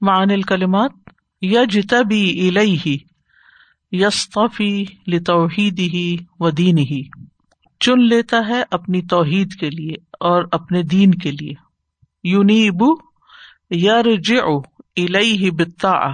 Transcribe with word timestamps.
معن 0.00 0.30
الکلمات 0.30 0.90
یجتبی 1.42 2.48
الیہ 2.48 2.98
یستفی 3.92 4.84
لتوحیدہ 5.06 6.22
و 6.40 6.50
دینہ۔ 6.50 7.08
چن 7.80 8.02
لیتا 8.08 8.36
ہے 8.48 8.62
اپنی 8.70 9.02
توحید 9.02 9.52
کے 9.60 9.70
لیے 9.70 9.94
اور 10.20 10.44
اپنے 10.52 10.82
دین 10.82 11.10
کے 11.10 11.30
لیے۔ 11.30 11.52
یونیب، 12.24 12.82
یرجع 13.70 14.44
الیہ 14.96 15.50
بالطاعہ۔ 15.50 16.12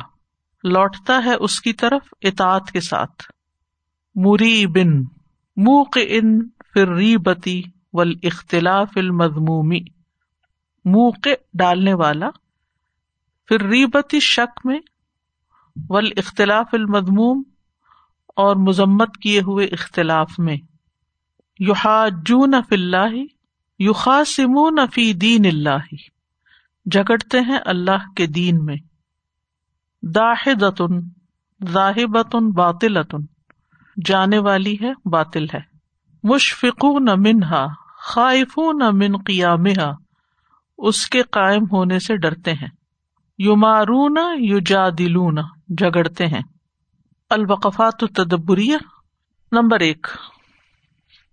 لوٹتا 0.64 1.22
ہے 1.24 1.34
اس 1.34 1.60
کی 1.60 1.72
طرف 1.72 2.14
اطاعت 2.22 2.70
کے 2.72 2.80
ساتھ۔ 2.80 3.22
مریبن 4.14 5.00
موقن 5.56 6.48
فر 6.74 6.94
ریبتی 6.94 7.62
والاختلاف 7.92 8.88
المذمومی 8.96 9.80
موقع 10.84 11.28
ڈالنے 11.54 11.94
والا 11.94 12.28
پھر 13.52 13.66
ریبتی 13.66 14.20
شک 14.20 14.60
میں 14.64 14.78
ول 15.90 16.10
اختلاف 16.16 16.66
المدموم 16.72 17.42
اور 18.36 18.56
مذمت 18.56 19.16
کیے 19.16 19.40
ہوئے 19.40 19.66
اختلاف 19.66 20.38
میں 20.38 20.56
یوحاجون 21.58 22.54
فی 22.68 22.74
اللہ 22.74 23.14
یوخاسمون 23.78 24.78
فی 24.94 25.12
دین 25.12 25.46
اللہ 25.46 25.94
جگڑتے 26.86 27.40
ہیں 27.40 27.58
اللہ 27.64 28.10
کے 28.16 28.26
دین 28.26 28.64
میں، 28.64 28.76
داحدتن، 30.02 31.00
ذاہبتن، 31.72 32.50
باطلتن، 32.50 33.26
جانے 34.04 34.38
والی 34.38 34.76
ہے، 34.80 34.92
باطل 35.08 35.44
ہے، 35.54 35.60
مشفقون 36.24 37.08
منہا، 37.18 37.66
خائفون 37.98 38.82
من 38.92 39.22
قیامہا، 39.22 39.92
اس 40.78 41.06
کے 41.06 41.22
قائم 41.22 41.64
ہونے 41.72 41.98
سے 41.98 42.16
ڈرتے 42.16 42.52
ہیں۔ 42.52 42.81
یو 43.38 43.56
مارون 43.56 44.16
یو 44.38 44.58
جگڑتے 45.68 46.26
ہیں۔ 46.26 46.42
الوقفات 47.30 48.04
تدبریہ 48.16 48.76
نمبر 49.52 49.80
ایک۔ 49.80 50.06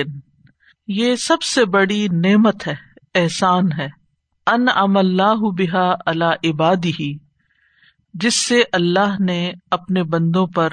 یہ 0.88 1.16
سب 1.16 1.42
سے 1.42 1.64
بڑی 1.64 2.08
نعمت 2.08 2.66
ہے، 2.66 2.74
احسان 3.14 3.72
ہے. 3.72 3.88
ان 4.46 4.66
ام 4.74 4.96
اللہ 4.96 5.40
بحا 5.40 5.94
اللہ 6.06 6.24
عبادی 6.24 6.92
ہی 7.00 7.18
جس 8.14 8.34
سے 8.34 8.62
اللہ 8.72 9.22
نے 9.22 9.52
اپنے 9.70 10.02
بندوں 10.02 10.46
پر 10.46 10.68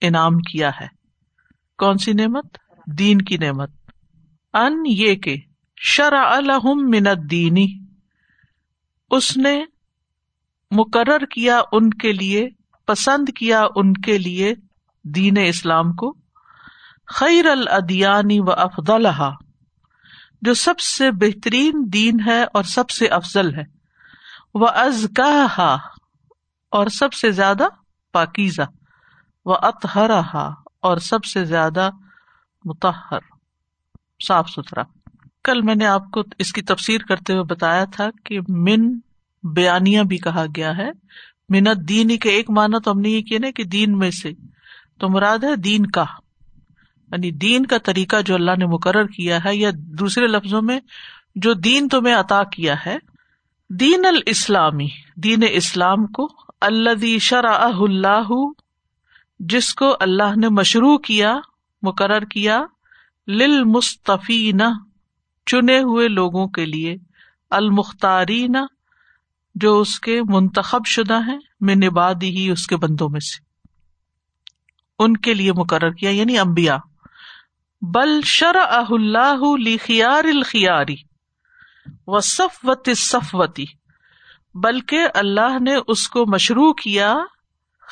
انعام 0.00 0.38
کیا 0.38 0.70
ہے. 0.80 0.86
کون 1.78 1.98
سی 1.98 2.12
نعمت؟ 2.12 2.58
دین 2.86 3.22
کی 3.22 3.36
نعمت. 3.36 3.70
ان 4.54 4.82
یہ 4.86 5.14
کہ 5.14 5.36
شرع 5.76 6.36
الحم 6.36 6.90
منت 6.90 7.30
دینی 7.30 7.66
اس 9.10 9.36
نے 9.36 9.64
مقرر 10.70 11.24
کیا 11.24 11.60
ان 11.72 11.90
کے 11.90 12.12
لیے، 12.12 12.48
پسند 12.86 13.28
کیا 13.36 13.62
ان 13.76 13.92
کے 13.92 14.18
لیے 14.18 14.54
دین 15.04 15.36
اسلام 15.46 15.92
کو، 15.92 16.14
خیر 17.06 17.46
الدیانی 17.46 18.40
و 18.40 18.50
افضل 18.50 19.06
جو 20.42 20.54
سب 20.54 20.78
سے 20.78 21.10
بہترین 21.10 21.72
دین 21.92 22.20
ہے 22.26 22.44
اور 22.54 22.62
سب 22.62 22.90
سے 22.90 23.06
افضل 23.06 23.54
ہے 23.54 23.64
وہ 24.54 24.68
ازکا 24.68 25.76
اور 26.72 26.86
سب 26.86 27.12
سے 27.12 27.30
زیادہ 27.30 27.66
پاکیزہ، 28.12 28.62
و 29.46 29.52
اطہرا 29.52 30.48
اور 30.82 30.96
سب 30.96 31.24
سے 31.24 31.44
زیادہ 31.44 31.90
متحر 32.64 33.20
صاف 34.26 34.50
ستھرا۔ 34.50 34.82
کل 35.44 35.62
میں 35.62 35.74
نے 35.74 35.86
آپ 35.86 36.10
کو 36.12 36.22
اس 36.38 36.52
کی 36.52 36.62
تفسیر 36.62 37.00
کرتے 37.00 37.32
ہوئے 37.32 37.44
بتایا 37.44 37.84
تھا 37.84 38.08
کہ 38.24 38.40
من 38.48 38.98
بیانیہ 39.42 40.02
بھی 40.02 40.18
کہا 40.18 40.44
گیا 40.56 40.76
ہے۔ 40.76 40.90
منت 41.48 41.88
دین 41.88 42.18
کے 42.18 42.30
ایک 42.30 42.50
مانا 42.50 42.78
تو 42.78 42.90
ہم 42.90 43.00
نے 43.00 43.08
یہ 43.08 43.22
کیا 43.22 43.38
نا 43.42 43.50
کہ 43.50 43.64
دین 43.64 43.98
میں 43.98 44.10
سے۔ 44.10 44.30
تو 44.98 45.08
مراد 45.08 45.38
ہے 45.44 45.56
دین 45.56 45.86
کا۔ 45.86 46.04
یعنی 47.12 47.30
دین 47.30 47.66
کا 47.66 47.78
طریقہ 47.78 48.16
جو 48.26 48.34
اللہ 48.34 48.50
نے 48.58 48.66
مقرر 48.66 49.06
کیا 49.06 49.44
ہے 49.44 49.56
یا 49.56 49.70
دوسرے 49.74 50.26
لفظوں 50.26 50.62
میں 50.62 50.80
جو 51.34 51.52
دین 51.52 51.88
تمہیں 51.88 52.14
عطا 52.14 52.42
کیا 52.44 52.74
ہے۔ 52.86 52.98
دین 53.70 54.06
الاسلامی، 54.06 54.88
دین 55.16 55.38
اسلام 55.50 56.06
کو 56.06 56.28
اللہ 56.60 57.18
شرح 57.18 57.70
اللہ، 57.80 58.28
جس 59.40 59.74
کو 59.74 59.96
اللہ 60.00 60.36
نے 60.36 60.48
مشروع 60.48 60.98
کیا، 60.98 61.36
مقرر 61.82 62.24
کیا 62.24 62.64
للمستفین 63.28 64.60
چنے 65.46 65.78
ہوئے 65.78 66.08
لوگوں 66.08 66.46
کے 66.46 66.66
لیے 66.66 66.96
المختارین 67.50 68.56
جو 69.54 69.80
اس 69.80 70.00
کے 70.00 70.22
منتخب 70.22 70.86
شدہ 70.86 71.18
ہیں، 71.28 71.38
میں 71.60 71.74
نبادی 71.74 72.30
ہی 72.30 72.50
اس 72.50 72.66
کے 72.66 72.76
بندوں 72.76 73.08
میں 73.08 73.20
سے۔ 73.20 73.48
ان 74.98 75.16
کے 75.16 75.34
لیے 75.34 75.52
مقرر 75.52 75.90
کیا 75.90 76.10
یعنی 76.10 76.38
امبیا 76.38 76.76
بل 77.82 78.20
شر 78.24 78.56
اللہ 78.70 79.40
خیار 79.82 80.24
الخیاری 80.24 80.96
و 82.06 82.20
صفوت 82.20 82.88
صفوتی 82.96 83.64
بلکہ 84.54 84.98
اللہ 85.14 85.58
نے 85.60 85.76
اس 85.86 86.08
کو 86.08 86.26
مشروع 86.26 86.72
کیا 86.72 87.14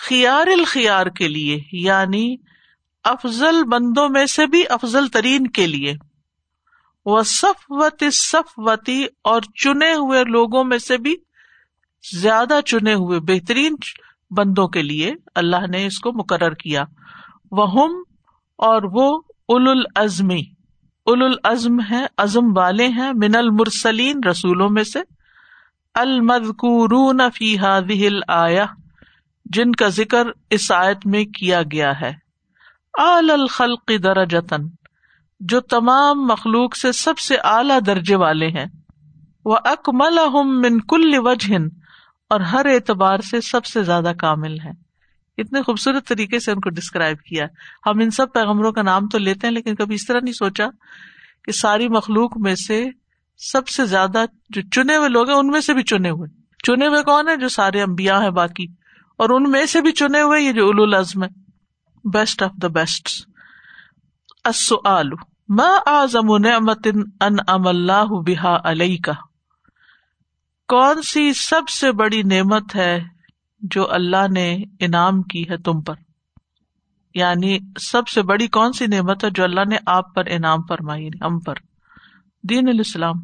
خیار 0.08 0.46
الخیار 0.46 1.06
کے 1.06 1.28
لیے 1.28 1.60
یعنی 1.72 2.36
افضل 3.04 3.64
بندوں 3.64 4.08
میں 4.08 4.26
سے 4.26 4.46
بھی 4.46 4.64
افضل 4.68 5.08
ترین 5.08 5.46
کے 5.46 5.66
لیے۔ 5.66 5.94
وہ 7.06 7.22
صفوت 7.22 8.04
صفوتی 8.12 9.04
اور 9.24 9.42
چنے 9.42 9.92
ہوئے 9.92 10.24
لوگوں 10.24 10.64
میں 10.64 10.78
سے 10.78 10.98
بھی 10.98 11.16
زیادہ 12.14 12.60
چنے 12.66 12.94
ہوئے 12.94 13.20
بہترین 13.20 13.74
بندوں 14.30 14.68
کے 14.68 14.82
لیے 14.82 15.14
اللہ 15.34 15.66
نے 15.70 15.86
اس 15.86 15.98
کو 15.98 16.12
مقرر 16.12 16.54
کیا۔ 16.54 16.84
وہ 17.50 17.88
اور 18.58 18.82
وہ 18.82 19.20
اول 19.48 19.68
العزمی 19.68 20.40
اول 21.04 21.22
العزم 21.22 21.80
ہے 21.90 22.06
ازم 22.16 22.56
والے 22.56 22.88
ہیں 22.88 23.12
من 23.12 23.36
المرسلین 23.36 24.24
رسولوں 24.30 24.68
میں 24.70 24.82
سے۔ 24.82 24.98
المذکورون 25.94 27.20
فی 27.34 27.58
هذه 27.58 28.08
آیا 28.28 28.66
جن 29.44 29.72
کا 29.72 29.88
ذکر 29.88 30.26
اس 30.50 30.72
آیت 30.72 31.06
میں 31.06 31.24
کیا 31.24 31.62
گیا 31.62 32.00
ہے۔ 32.00 32.12
آل 32.98 33.30
الخلق 33.30 33.90
درجتن 34.04 34.62
جو 35.40 35.60
تمام 35.60 36.26
مخلوق 36.26 36.76
سے 36.76 36.92
سب 36.92 37.18
سے 37.18 37.36
اعلی 37.36 37.80
درجے 37.86 38.16
والے 38.16 38.48
ہیں۔ 38.48 38.66
وہ 39.44 39.56
اکمل 39.64 40.18
من 40.44 40.80
کل 40.80 41.12
وجہ 41.14 41.54
اور 42.28 42.40
ہر 42.40 42.66
اعتبار 42.66 43.18
سے 43.18 43.40
سب 43.40 43.64
سے 43.64 43.82
زیادہ 43.82 44.12
کامل 44.18 44.60
ہے۔ 44.60 44.70
اتنے 45.38 45.62
خوبصورت 45.62 46.08
طریقے 46.08 46.38
سے 46.38 46.50
ان 46.50 46.60
کو 46.60 46.70
ڈسکرائب 46.70 47.18
کیا۔ 47.18 47.46
ہم 47.86 47.98
ان 47.98 48.10
سب 48.10 48.32
پیغمبروں 48.32 48.72
کا 48.72 48.82
نام 48.82 49.08
تو 49.08 49.18
لیتے 49.18 49.46
ہیں، 49.46 49.54
لیکن 49.54 49.74
کبھی 49.74 49.94
اس 49.94 50.06
طرح 50.06 50.20
نہیں 50.22 50.32
سوچا 50.32 50.66
کہ 51.44 51.52
ساری 51.52 51.88
مخلوق 51.88 52.38
میں 52.38 52.54
سے 52.54 52.84
سب 53.38 53.68
سے 53.68 53.84
زیادہ 53.84 54.24
جو 54.50 54.62
چنے 54.62 54.96
ہوئے 54.96 55.08
لوگ 55.08 55.28
ہیں، 55.28 55.36
ان 55.36 55.46
میں 55.46 55.60
سے 55.60 55.74
بھی 55.74 55.82
چنے 55.82 56.10
ہوئے۔ 56.10 56.28
چنے 56.66 56.86
ہوئے 56.86 57.02
کون 57.02 57.28
ہے 57.28 57.36
جو 57.36 57.48
سارے 57.48 57.82
امبیا 57.82 58.22
ہیں 58.22 58.30
باقی۔ 58.30 58.66
اور 59.16 59.30
ان 59.30 59.50
میں 59.50 59.66
سے 59.66 59.80
بھی 59.80 59.92
چنے 59.92 60.20
ہوئے 60.20 60.42
یہ 60.42 60.52
جو 60.52 60.66
اول 60.66 60.82
العزم 60.82 61.22
ہے 61.24 61.28
بیسٹ 62.12 62.42
آف 62.42 62.50
دا 62.62 62.68
بیسٹ 62.68 63.08
اعظم 65.86 66.36
نعمت 66.36 66.88
ان 67.20 67.36
ام 67.48 67.66
اللہ 67.66 68.04
بحا 68.26 68.56
علیہ 68.64 68.98
کا 69.04 69.12
کون 70.68 71.02
سی 71.02 71.32
سب 71.32 71.68
سے 71.68 71.92
بڑی 71.92 72.22
نعمت 72.22 72.76
ہے 72.76 73.02
جو 73.60 73.90
اللہ 73.90 74.28
نے 74.34 74.64
انعام 74.80 75.22
کی 75.22 75.48
ہے 75.50 75.56
تم 75.56 75.80
پر؟ 75.80 75.94
یعنی 77.14 77.58
سب 77.80 78.08
سے 78.08 78.22
بڑی 78.22 78.46
کون 78.46 78.72
سی 78.72 78.86
نعمت 78.86 79.24
ہے 79.24 79.30
جو 79.34 79.44
اللہ 79.44 79.60
نے 79.68 79.76
آپ 79.86 80.14
پر 80.14 80.22
انعام 80.26 80.58
فرمائی 80.68 81.04
یعنی 81.04 81.26
ہم 81.26 81.38
پر؟ 81.38 81.54
دین 82.42 82.68
الاسلام۔ 82.68 83.14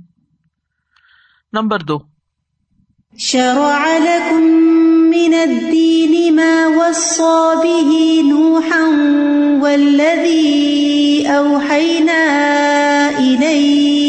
نمبر 1.53 1.81
دو۔ 1.81 1.99
شرع 3.19 3.99
لكم 3.99 4.43
من 5.09 5.35
الدين 5.35 6.37
ما 6.37 6.67
وصى 6.77 7.57
به 7.57 8.23
نوحا 8.29 8.89
والذي 9.63 10.63
أوحينا 11.27 12.21
إليك 13.19 14.02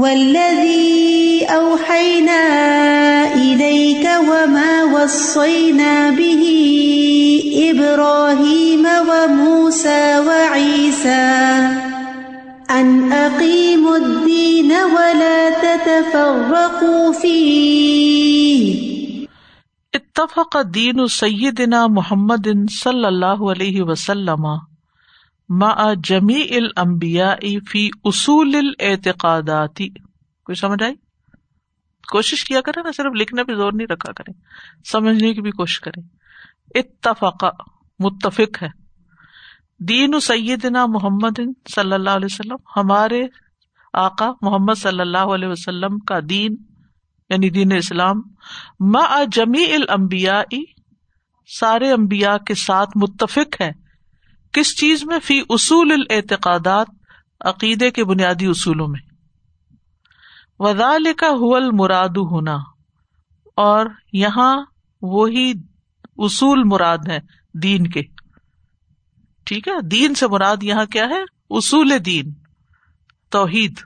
والذي 0.00 1.44
أوحينا 1.44 2.42
إليك 3.34 4.04
وما 4.28 4.84
وصينا 4.84 6.10
به 6.10 6.44
إبراهيم 7.70 8.86
وموسى 9.08 10.18
وعيسى 10.18 11.26
أن 12.70 13.12
أقيموا 13.12 13.96
الدين 13.96 14.72
ولا 14.72 15.50
تتفرقوا 15.50 17.12
فيه. 17.12 18.90
اتفق 19.92 20.56
دین 20.74 21.06
سیدنا 21.06 21.86
محمد 21.86 22.46
صلی 22.82 23.04
اللہ 23.04 23.48
علیہ 23.52 23.82
وسلم 23.82 24.69
مع 25.50 25.92
جمی 26.04 26.46
الانبیاء 26.50 27.58
فی 27.70 27.90
اصول 28.04 28.54
الاعتقادات۔ 28.54 29.76
کوئی 30.44 30.54
سمجھ 30.54 30.82
آئی؟ 30.82 30.94
کوشش 32.12 32.44
کیا 32.44 32.60
کرے 32.60 32.82
نا، 32.82 32.90
صرف 32.96 33.12
لکھنے 33.14 33.44
پہ 33.44 33.54
زور 33.54 33.72
نہیں 33.72 33.86
رکھا 33.86 34.12
کرے 34.12 34.32
سمجھنے 34.92 35.34
کی 35.34 35.40
بھی 35.40 35.50
کوشش 35.50 35.80
کرے 35.80 36.00
اتفق، 36.78 37.44
متفق 37.98 38.62
ہے۔ 38.62 38.68
دین 39.78 40.20
سیدنا 40.20 40.86
محمد 40.86 41.40
صلی 41.74 41.92
اللہ 41.92 42.10
علیہ 42.10 42.28
وسلم، 42.30 42.56
ہمارے 42.76 43.20
آقا 43.92 44.30
محمد 44.42 44.78
صلی 44.78 45.00
اللہ 45.00 45.18
علیہ 45.18 45.48
وسلم 45.48 45.98
کا 45.98 46.18
دین 46.28 46.56
یعنی 47.30 47.50
دین 47.50 47.72
اسلام 47.72 48.22
ما 48.80 49.24
جمی 49.32 49.72
الانبیاء، 49.74 50.56
سارے 51.60 51.92
انبیاء 51.92 52.36
کے 52.36 52.54
ساتھ 52.54 52.90
متفق 52.96 53.60
ہے 53.60 53.89
کس 54.52 54.76
چیز 54.76 55.04
میں؟ 55.04 55.18
فی 55.18 55.42
اصول 55.50 55.92
الاعتقادات، 55.92 56.86
عقیدے 57.40 57.90
کے 57.90 58.04
بنیادی 58.04 58.46
اصولوں 58.46 58.88
میں۔ 58.88 59.00
وزال 60.58 61.06
کا 61.16 61.26
حل 61.26 61.70
مراد 61.70 62.08
ہونا 62.08 62.56
اور 63.56 63.86
یہاں 64.12 64.64
وہی 65.02 65.52
اصول 66.16 66.62
مراد 66.64 66.98
ہے 67.08 67.18
دین 67.54 67.86
کے۔ 67.86 68.02
ٹھیک 69.44 69.68
ہے؟ 69.68 69.80
دین 69.82 70.14
سے 70.14 70.28
مراد 70.28 70.62
یہاں 70.62 70.84
کیا 70.84 71.04
ہے؟ 71.04 71.22
اصول 71.50 71.92
دین، 72.04 72.34
توحید، 73.30 73.80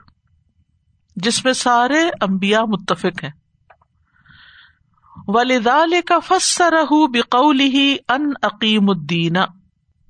جس 1.15 1.45
میں 1.45 1.53
سارے 1.53 2.09
امبیا 2.21 2.65
متفق 2.65 3.23
ہیں۔ 3.23 3.31
ولیدال 5.27 5.93
کا 6.05 6.19
فسر 6.19 6.73
بقول 7.13 7.59
ہی 7.59 7.95
ان 8.09 8.31
عقیم 8.43 8.89
الدین 8.89 9.37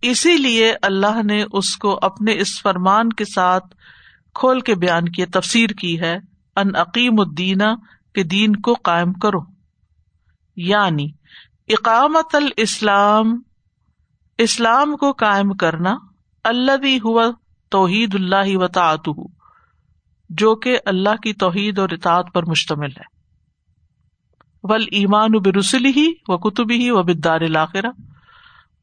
اسی 0.09 0.37
لیے 0.37 0.73
اللہ 0.81 1.23
نے 1.23 1.43
اس 1.51 1.77
کو 1.77 1.99
اپنے 2.01 2.39
اس 2.39 2.61
فرمان 2.61 3.09
کے 3.09 3.25
ساتھ 3.25 3.75
کھول 4.33 4.59
کے 4.59 4.75
بیان 4.75 5.09
کیا 5.09 5.25
تفسیر 5.33 5.69
کی 5.69 5.99
ہے، 5.99 6.17
ان 6.55 6.75
عقیم 6.75 7.13
الدین 7.17 7.61
کے 8.15 8.23
دین 8.23 8.55
کو 8.55 8.73
قائم 8.73 9.13
کرو۔ 9.13 9.39
یعنی 10.55 11.11
اقامت 11.67 12.35
الاسلام، 12.35 13.41
اسلام 14.37 14.97
کو 14.97 15.11
قائم 15.11 15.53
کرنا 15.53 15.95
اللہ 16.43 16.85
ہوا 17.03 17.25
توحید 17.69 18.15
اللہ 18.15 18.57
و 18.57 18.67
تعت 18.67 19.09
جو 20.29 20.55
کہ 20.55 20.79
اللہ 20.85 21.15
کی 21.23 21.33
توحید 21.33 21.79
اور 21.79 21.89
اطاعت 21.89 22.25
پر 22.33 22.43
مشتمل 22.45 22.89
ہے۔ 22.89 23.15
ول 24.63 24.85
ایمان 24.91 25.29
و 25.33 25.39
برسلی 25.39 25.91
ہی 25.95 26.13
و 26.27 26.37
کتبی 26.37 26.75
ہی 26.75 26.89
و 26.89 27.03
بدار 27.03 27.41
الآخرہ 27.41 27.87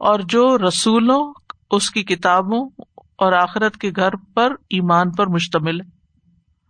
اور 0.02 0.20
جو 0.20 0.58
رسولوں، 0.58 1.32
اس 1.70 1.90
کی 1.90 2.02
کتابوں 2.02 2.70
اور 2.96 3.32
آخرت 3.32 3.76
کے 3.76 3.90
گھر 3.96 4.16
پر 4.34 4.50
ایمان 4.50 5.10
پر 5.10 5.26
مشتمل 5.26 5.81
ہے۔ 5.81 5.87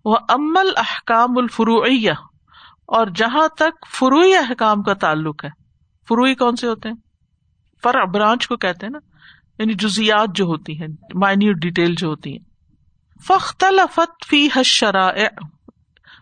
وہ 0.04 0.16
امل 0.28 0.70
احکام 0.76 1.38
الفروعیہ، 1.38 2.12
اور 2.86 3.06
جہاں 3.14 3.48
تک 3.48 3.86
فروئی 3.98 4.36
احکام 4.36 4.82
کا 4.82 4.94
تعلق 4.94 5.44
ہے۔ 5.44 5.48
فروئی 6.08 6.34
کون 6.34 6.56
سے 6.56 6.68
ہوتے 6.68 6.88
ہیں؟ 6.88 6.96
فرع، 7.82 8.04
برانچ 8.04 8.48
کو 8.48 8.56
کہتے 8.56 8.86
ہیں 8.86 8.90
نا 8.90 8.98
یعنی 9.58 9.74
جزیات 9.74 10.28
جو 10.34 10.44
ہوتی 10.44 10.80
ہیں، 10.80 10.88
مائنیوٹ 11.14 11.56
ڈیٹیل 11.56 11.94
جو 11.98 12.08
ہوتی 12.08 12.32
ہیں۔ 12.32 12.44
فختلفت 13.28 14.24
فی 14.28 14.48
شرائع 14.64 15.28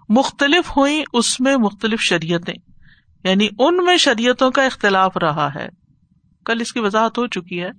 مختلف 0.08 0.70
ہوئی 0.76 1.02
اس 1.12 1.40
میں 1.40 1.56
مختلف 1.56 2.00
شریعتیں۔ 2.00 2.54
یعنی 3.24 3.48
ان 3.58 3.76
میں 3.76 3.96
شریعتوں 3.96 4.50
کا 4.50 4.62
اختلاف 4.62 5.16
رہا 5.16 5.54
ہے۔ 5.54 5.79
کل 6.44 6.60
اس 6.60 6.72
کی 6.72 6.80
وضاحت 6.80 7.18
ہو 7.18 7.26
چکی 7.26 7.60
ہے۔ 7.60 7.70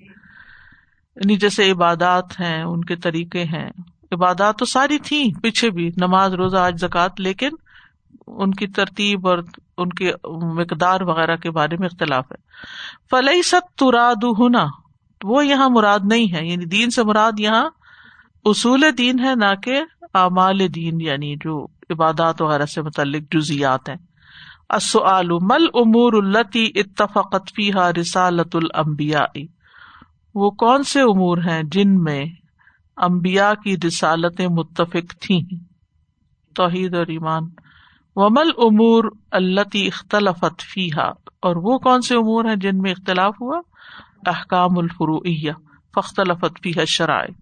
یعنی 1.16 1.36
جیسے 1.36 1.72
عبادات 1.72 2.40
ہیں، 2.40 2.64
ان 2.64 2.84
کے 2.84 2.96
طریقے 2.96 3.44
ہیں۔ 3.44 3.70
عبادات 4.12 4.58
تو 4.58 4.66
ساری 4.66 5.00
تھیں، 5.00 5.42
پیچھے 5.42 5.70
بھی۔ 5.70 5.92
نماز، 5.98 6.34
روزہ، 6.34 6.58
آج 6.58 6.80
زکات 6.80 7.22
لیکن 7.22 7.50
ان 8.28 8.52
کی 8.52 8.68
ترتیب 8.68 9.28
اور 9.28 9.38
ان 9.78 9.90
کے 9.90 10.12
مقدار 10.32 11.02
وغیرہ 11.02 11.36
کے 11.36 11.52
بارے 11.52 11.76
میں 11.80 11.88
اختلاف 11.88 12.32
ہے۔ 12.32 12.38
فلئی 13.10 13.42
ست 13.42 13.78
تراد 13.78 14.24
ہونا 14.24 14.66
وہ 15.24 15.46
یہاں 15.46 15.70
مراد 15.70 16.00
نہیں 16.04 16.34
ہے۔ 16.34 16.48
یعنی 16.48 16.66
دین 16.66 16.90
سے 16.90 17.04
مراد 17.04 17.32
یہاں 17.38 17.70
اصول 18.46 18.84
دین 18.98 19.20
ہے، 19.20 19.36
نہ 19.36 19.56
کہ 19.64 19.82
اعمال 20.14 20.76
دین 20.76 21.02
یعنی 21.02 21.36
جو 21.36 21.68
عبادات 21.90 22.42
وغیرہ 22.42 22.66
سے 22.66 22.82
متعلق 22.82 23.22
جزیات 23.32 23.90
ہیں۔ 23.90 24.11
مل 25.42 25.68
امور 25.74 26.14
التی 26.14 26.70
اتفقت 26.76 27.52
فیحا 27.56 27.92
رسالت 27.92 28.56
المبیا 28.56 29.22
وہ 30.36 30.50
کون 30.50 30.84
سے 30.84 31.02
امور 31.02 31.38
ہیں 31.38 31.64
جن 31.64 32.04
میں 32.04 32.26
امبیا 32.98 33.54
کی 33.64 33.76
رسالتیں 33.88 34.48
متفق 34.48 35.22
تھیں؟ 35.22 35.56
توحید 36.56 36.96
اور 36.96 37.06
ایمان۔ 37.08 37.44
ومل 38.16 38.50
امور 38.58 39.04
التی 39.32 39.88
اختلافت 39.88 40.62
فیحا 40.62 41.08
اور 41.42 41.56
وہ 41.56 41.78
کون 41.78 42.02
سے 42.02 42.16
امور 42.16 42.46
ہیں 42.46 42.56
جن 42.56 42.78
میں 42.78 42.92
اختلاف 42.92 43.36
ہوا؟ 43.42 43.62
احکام 44.26 44.78
الفرو 44.78 45.20
فختلفت 45.96 46.64
فیح 46.64 46.86
شرائط 46.88 47.36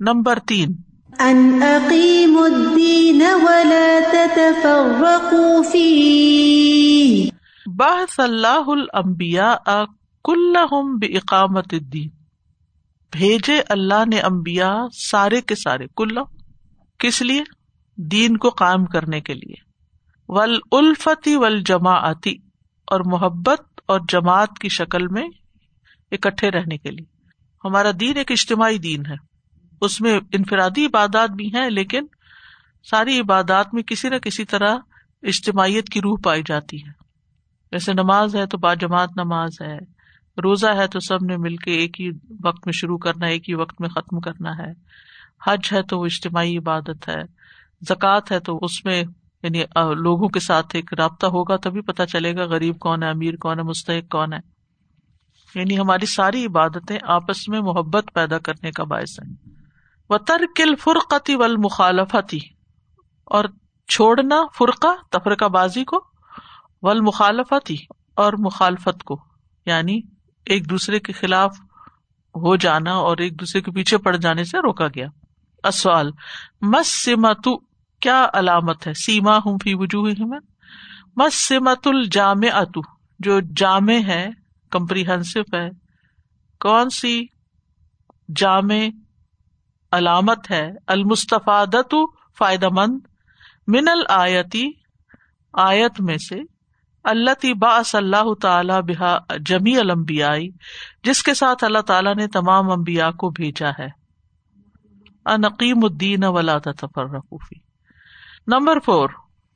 نمبر 0.00 0.38
تین 0.38 0.74
ان 1.18 1.62
الدین 2.36 3.22
ولا 3.42 3.98
تتفرقوا 4.10 5.62
فيه. 5.72 7.28
بحث 7.66 8.20
اللہ 8.20 8.62
الانبیاء 8.66 9.84
کلہم 10.24 10.96
باقامت 10.96 11.66
الدین. 11.72 12.08
بھیجے 13.12 13.62
اللہ 13.68 14.04
نے 14.08 14.20
انبیاء 14.20 14.82
سارے 14.92 15.40
کے 15.40 15.54
سارے 15.54 15.86
کل 15.96 16.18
کس 16.98 17.22
لیے؟ 17.22 17.42
دین 17.96 18.36
کو 18.36 18.48
قائم 18.48 18.84
کرنے 18.84 19.20
کے 19.20 19.34
لیے. 19.34 19.54
ول 20.28 20.58
الفتی 20.72 21.36
ول 21.36 21.62
جماعتی 21.66 22.34
اور 22.86 23.00
محبت 23.00 23.80
اور 23.86 24.00
جماعت 24.08 24.58
کی 24.60 24.68
شکل 24.68 25.08
میں 25.08 25.28
اکٹھے 26.12 26.50
رہنے 26.50 26.78
کے 26.78 26.90
لیے. 26.90 27.28
ہمارا 27.64 27.90
دین 28.00 28.16
ایک 28.16 28.32
اجتماعی 28.32 28.78
دین 28.78 29.06
ہے۔ 29.06 29.35
اس 29.80 30.00
میں 30.00 30.20
انفرادی 30.32 30.86
عبادات 30.86 31.30
بھی 31.30 31.46
ہیں، 31.54 31.70
لیکن 31.70 32.06
ساری 32.90 33.20
عبادات 33.20 33.74
میں 33.74 33.82
کسی 33.82 34.08
نہ 34.08 34.16
کسی 34.16 34.44
طرح 34.44 34.76
اجتماعیت 35.22 35.88
کی 35.88 36.00
روح 36.00 36.18
پائی 36.24 36.42
جاتی 36.46 36.76
ہے۔ 36.76 36.90
جیسے 37.72 37.92
نماز 37.92 38.36
ہے 38.36 38.46
تو 38.46 38.58
با 38.58 38.74
جماعت 38.74 39.10
نماز 39.16 39.50
ہے، 39.60 39.78
روزہ 40.42 40.66
ہے 40.76 40.86
تو 40.86 41.00
سب 41.00 41.24
نے 41.24 41.36
مل 41.36 41.56
کے 41.56 41.70
ایک 41.70 42.00
ہی 42.00 42.10
وقت 42.44 42.66
میں 42.66 42.72
شروع 42.72 42.98
کرنا 42.98 43.26
ہے 43.26 43.32
ایک 43.32 43.50
ہی 43.50 43.54
وقت 43.54 43.80
میں 43.80 43.88
ختم 43.88 44.20
کرنا 44.20 44.50
ہے۔ 44.58 44.72
حج 45.46 45.68
ہے 45.72 45.82
تو 45.82 45.98
وہ 45.98 46.04
اجتماعی 46.04 46.58
عبادت 46.58 47.08
ہے، 47.08 47.22
زکوٰۃ 47.88 48.20
ہے 48.30 48.40
تو 48.40 48.58
اس 48.62 48.84
میں 48.84 49.04
یعنی 49.42 49.58
لوگوں 49.76 50.28
کے 50.28 50.40
ساتھ 50.40 50.76
ایک 50.76 50.94
رابطہ 50.94 51.26
ہوگا 51.26 51.56
تبھی 51.56 51.80
پتا 51.80 52.06
چلے 52.06 52.36
گا 52.36 52.44
غریب 52.44 52.78
کون 52.78 53.02
ہے، 53.02 53.08
امیر 53.08 53.36
کون 53.36 53.58
ہے، 53.58 53.64
مستحق 53.64 54.12
کون 54.12 54.32
ہے۔ 54.32 54.38
یعنی 55.54 55.78
ہماری 55.78 56.06
ساری 56.06 56.46
عبادتیں 56.46 56.98
آپس 57.02 57.48
میں 57.48 57.60
محبت 57.60 58.04
پیدا 58.14 58.38
کرنے 58.38 58.70
کا 58.70 58.84
باعث 58.84 59.20
ہے 59.20 59.45
و 60.10 60.18
ترکل 60.18 60.74
فرقتی 60.76 61.34
ول 61.34 61.56
مخالفتی 61.56 62.38
اور 63.24 63.44
چھوڑنا 63.88 64.36
فرقہ، 64.58 64.94
تفرقہ 65.10 65.44
بازی 65.44 65.84
کو 65.84 66.04
ول 66.82 67.00
مخالفتی 67.00 67.76
اور 68.14 68.32
مخالفت 68.38 69.04
کو 69.04 69.20
یعنی 69.66 70.00
ایک 70.46 70.70
دوسرے 70.70 71.00
کے 71.00 71.12
خلاف 71.12 71.56
ہو 72.34 72.56
جانا 72.56 72.92
اور 72.92 73.18
ایک 73.18 73.40
دوسرے 73.40 73.60
کے 73.60 73.70
پیچھے 73.70 73.98
پڑ 73.98 74.16
جانے 74.16 74.44
سے 74.44 74.58
روکا 74.58 74.88
گیا۔ 74.88 75.06
اسوال 75.64 76.10
مس 76.62 77.04
سمت 77.04 77.48
کیا 78.00 78.26
علامت 78.32 78.86
ہے؟ 78.86 78.92
سیما 78.94 79.36
ہوں 79.36 79.58
فی 79.64 79.74
وجوہ 79.74 80.38
مس 81.16 81.34
سمت 81.34 81.86
الجام 81.86 82.40
اتو 82.52 82.80
جو 83.18 83.40
جامع 83.40 83.98
ہے، 84.06 84.28
کمپریہنسو 84.70 85.40
ہے، 85.40 85.68
کون 86.60 86.90
سی 86.90 87.26
جامع 88.36 88.84
علامت 89.92 90.50
ہے 90.50 90.70
المستفادت 90.86 91.94
فائدہ 92.38 92.68
مند 92.68 92.98
من 93.66 93.88
الآتی 93.88 94.70
آیت 95.52 96.00
میں 96.00 96.16
سے 96.16 96.36
اللہ 97.04 97.52
با 97.54 97.80
اللہ 97.92 98.34
تعالی 98.34 98.72
بحا 98.82 99.18
جمی 99.40 99.78
المبیائی 99.78 100.50
جس 101.04 101.22
کے 101.22 101.34
ساتھ 101.34 101.64
اللہ 101.64 101.78
تعالیٰ 101.78 102.14
نے 102.14 102.26
تمام 102.26 102.70
امبیا 102.70 103.10
کو 103.10 103.30
بھیجا 103.30 103.68
ہے۔ 103.78 103.88
انقیم 105.26 105.84
الدین 105.84 106.24
ولا 106.24 106.58
تفرقوفی 106.58 107.58
نمبر 108.46 108.80
فور۔ 108.80 109.08